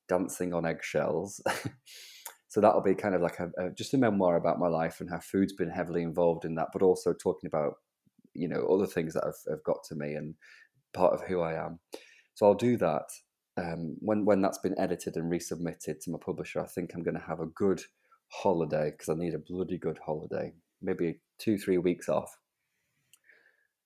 Dancing 0.08 0.54
on 0.54 0.65
Eggshells. 0.65 1.41
so 2.54 2.62
that'll 2.62 2.82
be 2.82 2.94
kind 2.94 3.16
of 3.16 3.22
like 3.24 3.39
a, 3.39 3.50
a, 3.58 3.72
just 3.72 3.96
a 3.96 3.98
memoir 3.98 4.36
about 4.36 4.60
my 4.60 4.68
life 4.68 5.02
and 5.02 5.10
how 5.10 5.18
food's 5.18 5.54
been 5.54 5.72
heavily 5.72 6.04
involved 6.04 6.46
in 6.46 6.54
that, 6.54 6.68
but 6.72 6.84
also 6.84 7.12
talking 7.12 7.48
about, 7.48 7.78
you 8.36 8.48
know, 8.48 8.68
other 8.68 8.86
things 8.86 9.16
that 9.16 9.24
have, 9.26 9.34
have 9.50 9.63
got 9.63 9.78
to 9.86 9.96
me 9.96 10.13
and 10.13 10.36
part 10.94 11.16
of 11.16 11.24
who 11.24 11.42
I 11.42 11.54
am. 11.54 11.80
So 12.36 12.46
I'll 12.46 12.54
do 12.54 12.78
that. 12.78 13.06
Um, 13.58 13.96
when 14.02 14.24
when 14.24 14.44
that's 14.44 14.60
been 14.60 14.78
edited 14.78 15.16
and 15.16 15.32
resubmitted 15.32 16.00
to 16.02 16.12
my 16.12 16.20
publisher, 16.24 16.62
I 16.62 16.68
think 16.68 16.92
I'm 16.94 17.02
going 17.02 17.18
to 17.18 17.26
have 17.26 17.39
a 17.39 17.48
good 17.48 17.82
holiday 18.28 18.92
because 18.92 19.10
I 19.10 19.16
need 19.16 19.34
a 19.34 19.39
bloody 19.39 19.80
good 19.80 19.98
holiday. 20.06 20.54
Maybe 20.80 21.22
two 21.39 21.58
three 21.58 21.80
weeks 21.80 22.08
off, 22.08 22.38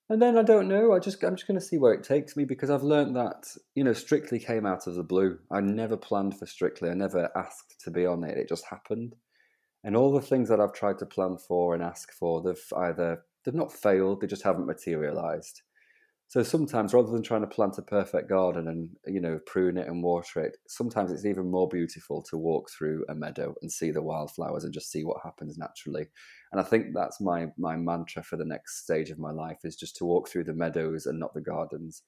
and 0.08 0.22
then 0.22 0.38
I 0.38 0.42
don't 0.42 0.68
know. 0.68 0.92
I 0.92 0.98
just 0.98 1.22
I'm 1.22 1.36
just 1.36 1.46
going 1.46 1.58
to 1.58 1.64
see 1.64 1.78
where 1.78 1.92
it 1.92 2.04
takes 2.04 2.36
me 2.36 2.44
because 2.44 2.70
I've 2.70 2.82
learned 2.82 3.16
that 3.16 3.46
you 3.74 3.84
know 3.84 3.92
Strictly 3.92 4.38
came 4.38 4.64
out 4.64 4.86
of 4.86 4.94
the 4.94 5.02
blue. 5.02 5.38
I 5.50 5.60
never 5.60 5.96
planned 5.96 6.38
for 6.38 6.46
Strictly. 6.46 6.90
I 6.90 6.94
never 6.94 7.30
asked 7.36 7.80
to 7.84 7.90
be 7.90 8.06
on 8.06 8.24
it. 8.24 8.38
It 8.38 8.48
just 8.48 8.66
happened. 8.66 9.14
And 9.84 9.96
all 9.96 10.12
the 10.12 10.20
things 10.20 10.48
that 10.48 10.60
I've 10.60 10.72
tried 10.72 10.98
to 10.98 11.06
plan 11.06 11.36
for 11.36 11.74
and 11.74 11.82
ask 11.82 12.12
for, 12.12 12.42
they've 12.42 12.72
either 12.76 13.22
they've 13.44 13.54
not 13.54 13.72
failed. 13.72 14.20
They 14.20 14.26
just 14.26 14.42
haven't 14.42 14.66
materialized. 14.66 15.62
So 16.28 16.42
sometimes, 16.42 16.92
rather 16.92 17.10
than 17.10 17.22
trying 17.22 17.40
to 17.40 17.46
plant 17.46 17.78
a 17.78 17.82
perfect 17.82 18.28
garden 18.28 18.68
and 18.68 18.90
you 19.06 19.18
know 19.18 19.40
prune 19.46 19.78
it 19.78 19.88
and 19.88 20.02
water 20.02 20.40
it, 20.40 20.58
sometimes 20.68 21.10
it's 21.10 21.24
even 21.24 21.50
more 21.50 21.66
beautiful 21.68 22.22
to 22.24 22.36
walk 22.36 22.70
through 22.70 23.06
a 23.08 23.14
meadow 23.14 23.54
and 23.62 23.72
see 23.72 23.90
the 23.90 24.02
wildflowers 24.02 24.62
and 24.62 24.74
just 24.74 24.90
see 24.90 25.04
what 25.04 25.22
happens 25.24 25.56
naturally. 25.56 26.06
And 26.52 26.60
I 26.60 26.64
think 26.64 26.88
that's 26.94 27.18
my 27.18 27.48
my 27.56 27.76
mantra 27.76 28.22
for 28.22 28.36
the 28.36 28.44
next 28.44 28.82
stage 28.82 29.08
of 29.10 29.18
my 29.18 29.30
life 29.30 29.60
is 29.64 29.74
just 29.74 29.96
to 29.96 30.04
walk 30.04 30.28
through 30.28 30.44
the 30.44 30.52
meadows 30.52 31.06
and 31.06 31.18
not 31.18 31.32
the 31.32 31.40
gardens, 31.40 32.02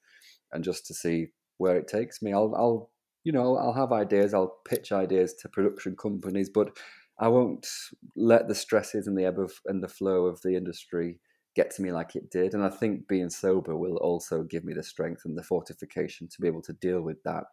and 0.51 0.63
just 0.63 0.85
to 0.87 0.93
see 0.93 1.29
where 1.57 1.77
it 1.77 1.87
takes 1.87 2.21
me. 2.21 2.31
I'll 2.31 2.53
I'll 2.55 2.91
you 3.23 3.31
know 3.31 3.57
I'll 3.57 3.73
have 3.73 3.91
ideas. 3.91 4.35
I'll 4.35 4.59
pitch 4.67 4.91
ideas 4.91 5.33
to 5.41 5.49
production 5.49 5.95
companies, 5.95 6.49
but 6.49 6.77
I 7.17 7.27
won't 7.27 7.67
let 8.15 8.47
the 8.47 8.55
stresses 8.55 9.07
and 9.07 9.17
the 9.17 9.25
ebb 9.25 9.39
of 9.39 9.53
and 9.65 9.83
the 9.83 9.87
flow 9.87 10.25
of 10.27 10.41
the 10.43 10.55
industry 10.55 11.19
get 11.55 11.71
to 11.71 11.81
me 11.81 11.91
like 11.91 12.15
it 12.15 12.31
did. 12.31 12.53
And 12.53 12.63
I 12.63 12.69
think 12.69 13.07
being 13.07 13.29
sober 13.29 13.75
will 13.75 13.97
also 13.97 14.43
give 14.43 14.63
me 14.63 14.73
the 14.73 14.83
strength 14.83 15.23
and 15.25 15.37
the 15.37 15.43
fortification 15.43 16.27
to 16.29 16.41
be 16.41 16.47
able 16.47 16.61
to 16.63 16.73
deal 16.73 17.01
with 17.01 17.21
that. 17.23 17.43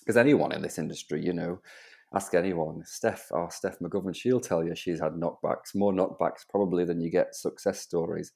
Because 0.00 0.16
anyone 0.16 0.52
in 0.52 0.62
this 0.62 0.78
industry, 0.78 1.24
you 1.24 1.32
know, 1.32 1.60
ask 2.14 2.34
anyone, 2.34 2.82
Steph, 2.84 3.28
oh, 3.32 3.48
Steph 3.50 3.78
McGovern, 3.78 4.14
she'll 4.14 4.40
tell 4.40 4.64
you 4.64 4.74
she's 4.74 5.00
had 5.00 5.12
knockbacks, 5.12 5.74
more 5.74 5.92
knockbacks 5.92 6.48
probably 6.48 6.84
than 6.84 7.00
you 7.00 7.10
get 7.10 7.34
success 7.34 7.80
stories. 7.80 8.32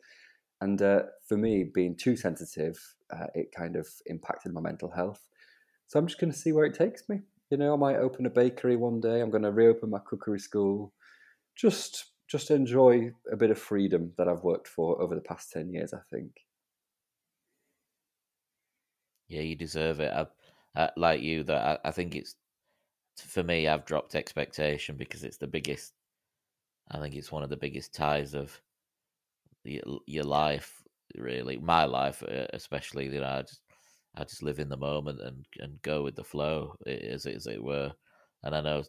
And 0.61 0.81
uh, 0.81 1.03
for 1.29 1.37
me, 1.37 1.65
being 1.65 1.97
too 1.97 2.17
sensitive, 2.17 2.79
uh, 3.13 3.27
it 3.35 3.53
kind 3.53 3.77
of 3.77 3.89
impacted 4.07 4.53
my 4.53 4.61
mental 4.61 4.91
health. 4.91 5.21
So 5.87 5.99
I'm 5.99 6.07
just 6.07 6.21
going 6.21 6.33
to 6.33 6.39
see 6.39 6.53
where 6.53 6.65
it 6.65 6.75
takes 6.75 7.09
me. 7.09 7.21
You 7.51 7.59
know, 7.59 7.75
I 7.75 7.77
might 7.77 7.97
open 7.97 8.27
a 8.27 8.31
bakery 8.31 8.77
one 8.77 9.01
day. 9.01 9.21
I'm 9.21 9.31
going 9.31 9.43
to 9.43 9.51
reopen 9.51 9.91
my 9.91 9.99
cookery 10.05 10.39
school. 10.41 10.93
Just 11.57 12.07
just 12.29 12.51
enjoy 12.51 13.13
a 13.31 13.37
bit 13.37 13.51
of 13.51 13.59
freedom 13.59 14.13
that 14.17 14.29
I've 14.29 14.45
worked 14.45 14.69
for 14.69 15.01
over 15.01 15.15
the 15.15 15.21
past 15.21 15.53
10 15.53 15.71
years, 15.73 15.93
I 15.93 16.01
think. 16.11 16.33
Yeah, 19.29 19.43
you 19.43 19.57
deserve 19.57 20.01
it. 20.01 20.13
I, 20.13 20.27
I, 20.77 20.91
like 20.97 21.21
you, 21.21 21.45
that 21.45 21.81
I, 21.85 21.89
I 21.89 21.91
think 21.91 22.15
it's 22.15 22.37
for 23.17 23.43
me. 23.43 23.69
I've 23.69 23.85
dropped 23.85 24.15
expectation 24.15 24.97
because 24.97 25.25
it's 25.25 25.39
the 25.39 25.47
biggest. 25.47 25.93
I 26.91 26.99
think 27.01 27.15
it's 27.15 27.33
one 27.33 27.43
of 27.43 27.51
the 27.51 27.57
biggest 27.57 27.95
ties 27.95 28.35
of 28.35 28.61
your, 29.65 30.01
your 30.07 30.25
life, 30.25 30.83
really. 31.17 31.59
My 31.59 31.85
life, 31.85 32.23
uh, 32.23 32.47
especially. 32.53 33.07
You 33.07 33.21
know, 33.21 33.27
I 33.27 33.43
just, 33.43 33.61
I 34.17 34.25
just 34.25 34.43
live 34.43 34.59
in 34.59 34.69
the 34.69 34.77
moment 34.77 35.21
and 35.21 35.45
and 35.59 35.81
go 35.83 36.03
with 36.03 36.17
the 36.17 36.25
flow, 36.25 36.75
as 36.87 37.27
as 37.27 37.47
it 37.47 37.63
were. 37.63 37.93
And 38.43 38.55
I 38.55 38.61
know 38.61 38.83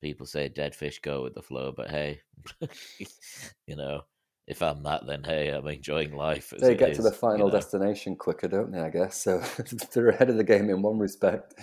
people 0.00 0.26
say 0.26 0.48
dead 0.48 0.74
fish 0.74 1.00
go 1.00 1.22
with 1.22 1.34
the 1.34 1.42
flow, 1.42 1.72
but 1.72 1.90
hey, 1.90 2.20
you 3.66 3.76
know, 3.76 4.02
if 4.46 4.62
I'm 4.62 4.82
that, 4.82 5.06
then 5.06 5.22
hey, 5.22 5.48
I'm 5.48 5.66
enjoying 5.68 6.12
life. 6.12 6.52
they 6.58 6.74
get 6.74 6.90
is, 6.90 6.96
to 6.96 7.02
the 7.02 7.12
final 7.12 7.38
you 7.38 7.44
know? 7.44 7.50
destination 7.50 8.16
quicker, 8.16 8.48
don't 8.48 8.72
they? 8.72 8.80
I 8.80 8.90
guess 8.90 9.22
so. 9.22 9.42
they're 9.92 10.08
ahead 10.08 10.30
of 10.30 10.36
the 10.36 10.44
game 10.44 10.70
in 10.70 10.82
one 10.82 10.98
respect. 10.98 11.54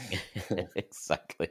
exactly. 0.75 1.49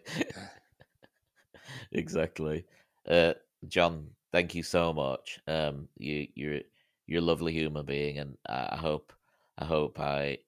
exactly. 1.93 2.65
Uh, 3.07 3.35
John, 3.69 4.09
thank 4.33 4.55
you 4.55 4.63
so 4.63 4.93
much. 4.93 5.41
Um, 5.47 5.89
you, 5.99 6.27
you're 6.35 6.61
you're 7.07 7.21
a 7.21 7.25
lovely 7.25 7.53
human 7.53 7.85
being, 7.85 8.19
and 8.19 8.37
I 8.49 8.77
hope 8.77 9.13
I 9.59 9.65
hope 9.65 10.01
I 10.01 10.39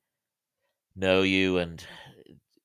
know 0.96 1.22
you 1.22 1.58
and 1.58 1.84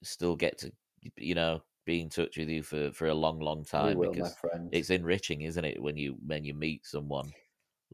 still 0.02 0.36
get 0.36 0.58
to 0.60 0.72
you 1.18 1.36
know 1.36 1.62
be 1.86 2.02
in 2.02 2.10
touch 2.10 2.38
with 2.38 2.50
you 2.50 2.64
for, 2.64 2.92
for 2.92 3.08
a 3.08 3.14
long, 3.14 3.40
long 3.40 3.64
time 3.64 3.98
will, 3.98 4.12
because 4.12 4.36
it's 4.72 4.90
enriching, 4.90 5.42
isn't 5.42 5.66
it, 5.66 5.82
when 5.82 5.98
you 5.98 6.18
when 6.26 6.44
you 6.44 6.54
meet 6.54 6.86
someone 6.86 7.32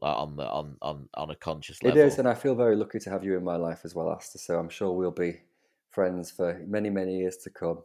like 0.00 0.16
on 0.16 0.36
the 0.36 0.46
on 0.46 0.76
on 0.82 1.08
on 1.14 1.30
a 1.30 1.36
conscious 1.36 1.82
level. 1.82 1.98
It 1.98 2.06
is, 2.06 2.18
and 2.18 2.28
I 2.28 2.34
feel 2.34 2.54
very 2.54 2.76
lucky 2.76 2.98
to 3.00 3.10
have 3.10 3.24
you 3.24 3.36
in 3.36 3.44
my 3.44 3.56
life 3.56 3.80
as 3.84 3.94
well, 3.94 4.08
Asta. 4.08 4.38
So 4.38 4.58
I'm 4.58 4.68
sure 4.68 4.92
we'll 4.92 5.10
be 5.10 5.40
friends 5.90 6.30
for 6.30 6.60
many, 6.66 6.90
many 6.90 7.18
years 7.18 7.36
to 7.38 7.50
come. 7.50 7.82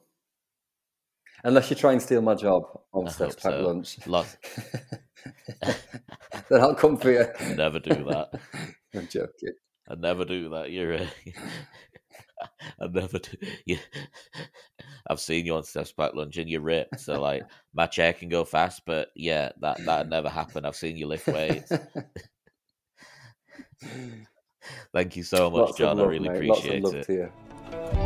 Unless 1.44 1.70
you 1.70 1.76
try 1.76 1.92
and 1.92 2.02
steal 2.02 2.22
my 2.22 2.36
job 2.36 2.64
on 2.94 3.10
Steph's 3.10 3.36
Packed 3.36 3.44
so. 3.44 3.62
Lunch. 3.62 3.98
then 6.50 6.62
I'll 6.62 6.76
come 6.76 6.98
for 6.98 7.12
you. 7.12 7.26
Never 7.56 7.80
do 7.80 7.90
that. 8.06 8.40
I'm 8.96 9.08
joking. 9.08 9.54
I 9.88 9.96
never 9.96 10.26
do 10.26 10.50
that. 10.50 10.72
You're. 10.72 10.96
Uh, 10.96 11.08
I 12.82 12.88
never 12.88 13.20
do. 13.20 13.38
You, 13.66 13.78
I've 15.10 15.20
seen 15.20 15.46
you 15.46 15.56
on 15.56 15.64
Steph's 15.64 15.92
Packed 15.92 16.16
Lunch 16.16 16.38
and 16.38 16.50
you're 16.50 16.62
ripped. 16.62 17.00
So 17.00 17.22
like 17.22 17.44
my 17.74 17.86
chair 17.88 18.14
can 18.14 18.30
go 18.30 18.46
fast, 18.46 18.82
but 18.86 19.10
yeah, 19.16 19.52
that 19.62 19.84
that 19.86 20.10
never 20.10 20.30
happened. 20.30 20.66
I've 20.68 20.76
seen 20.76 20.98
you 20.98 21.08
lift 21.08 21.28
weights. 21.28 21.72
Thank 24.94 25.16
you 25.16 25.24
so 25.24 25.50
much, 25.52 25.60
Lots 25.62 25.78
John. 25.78 25.98
Love, 25.98 26.08
I 26.08 26.10
really 26.10 26.30
mate. 26.30 26.36
appreciate 26.38 26.84
Lots 26.84 26.94
of 26.94 26.94
love 26.94 26.96
it. 26.96 27.06
To 27.08 27.14
you. 27.14 28.05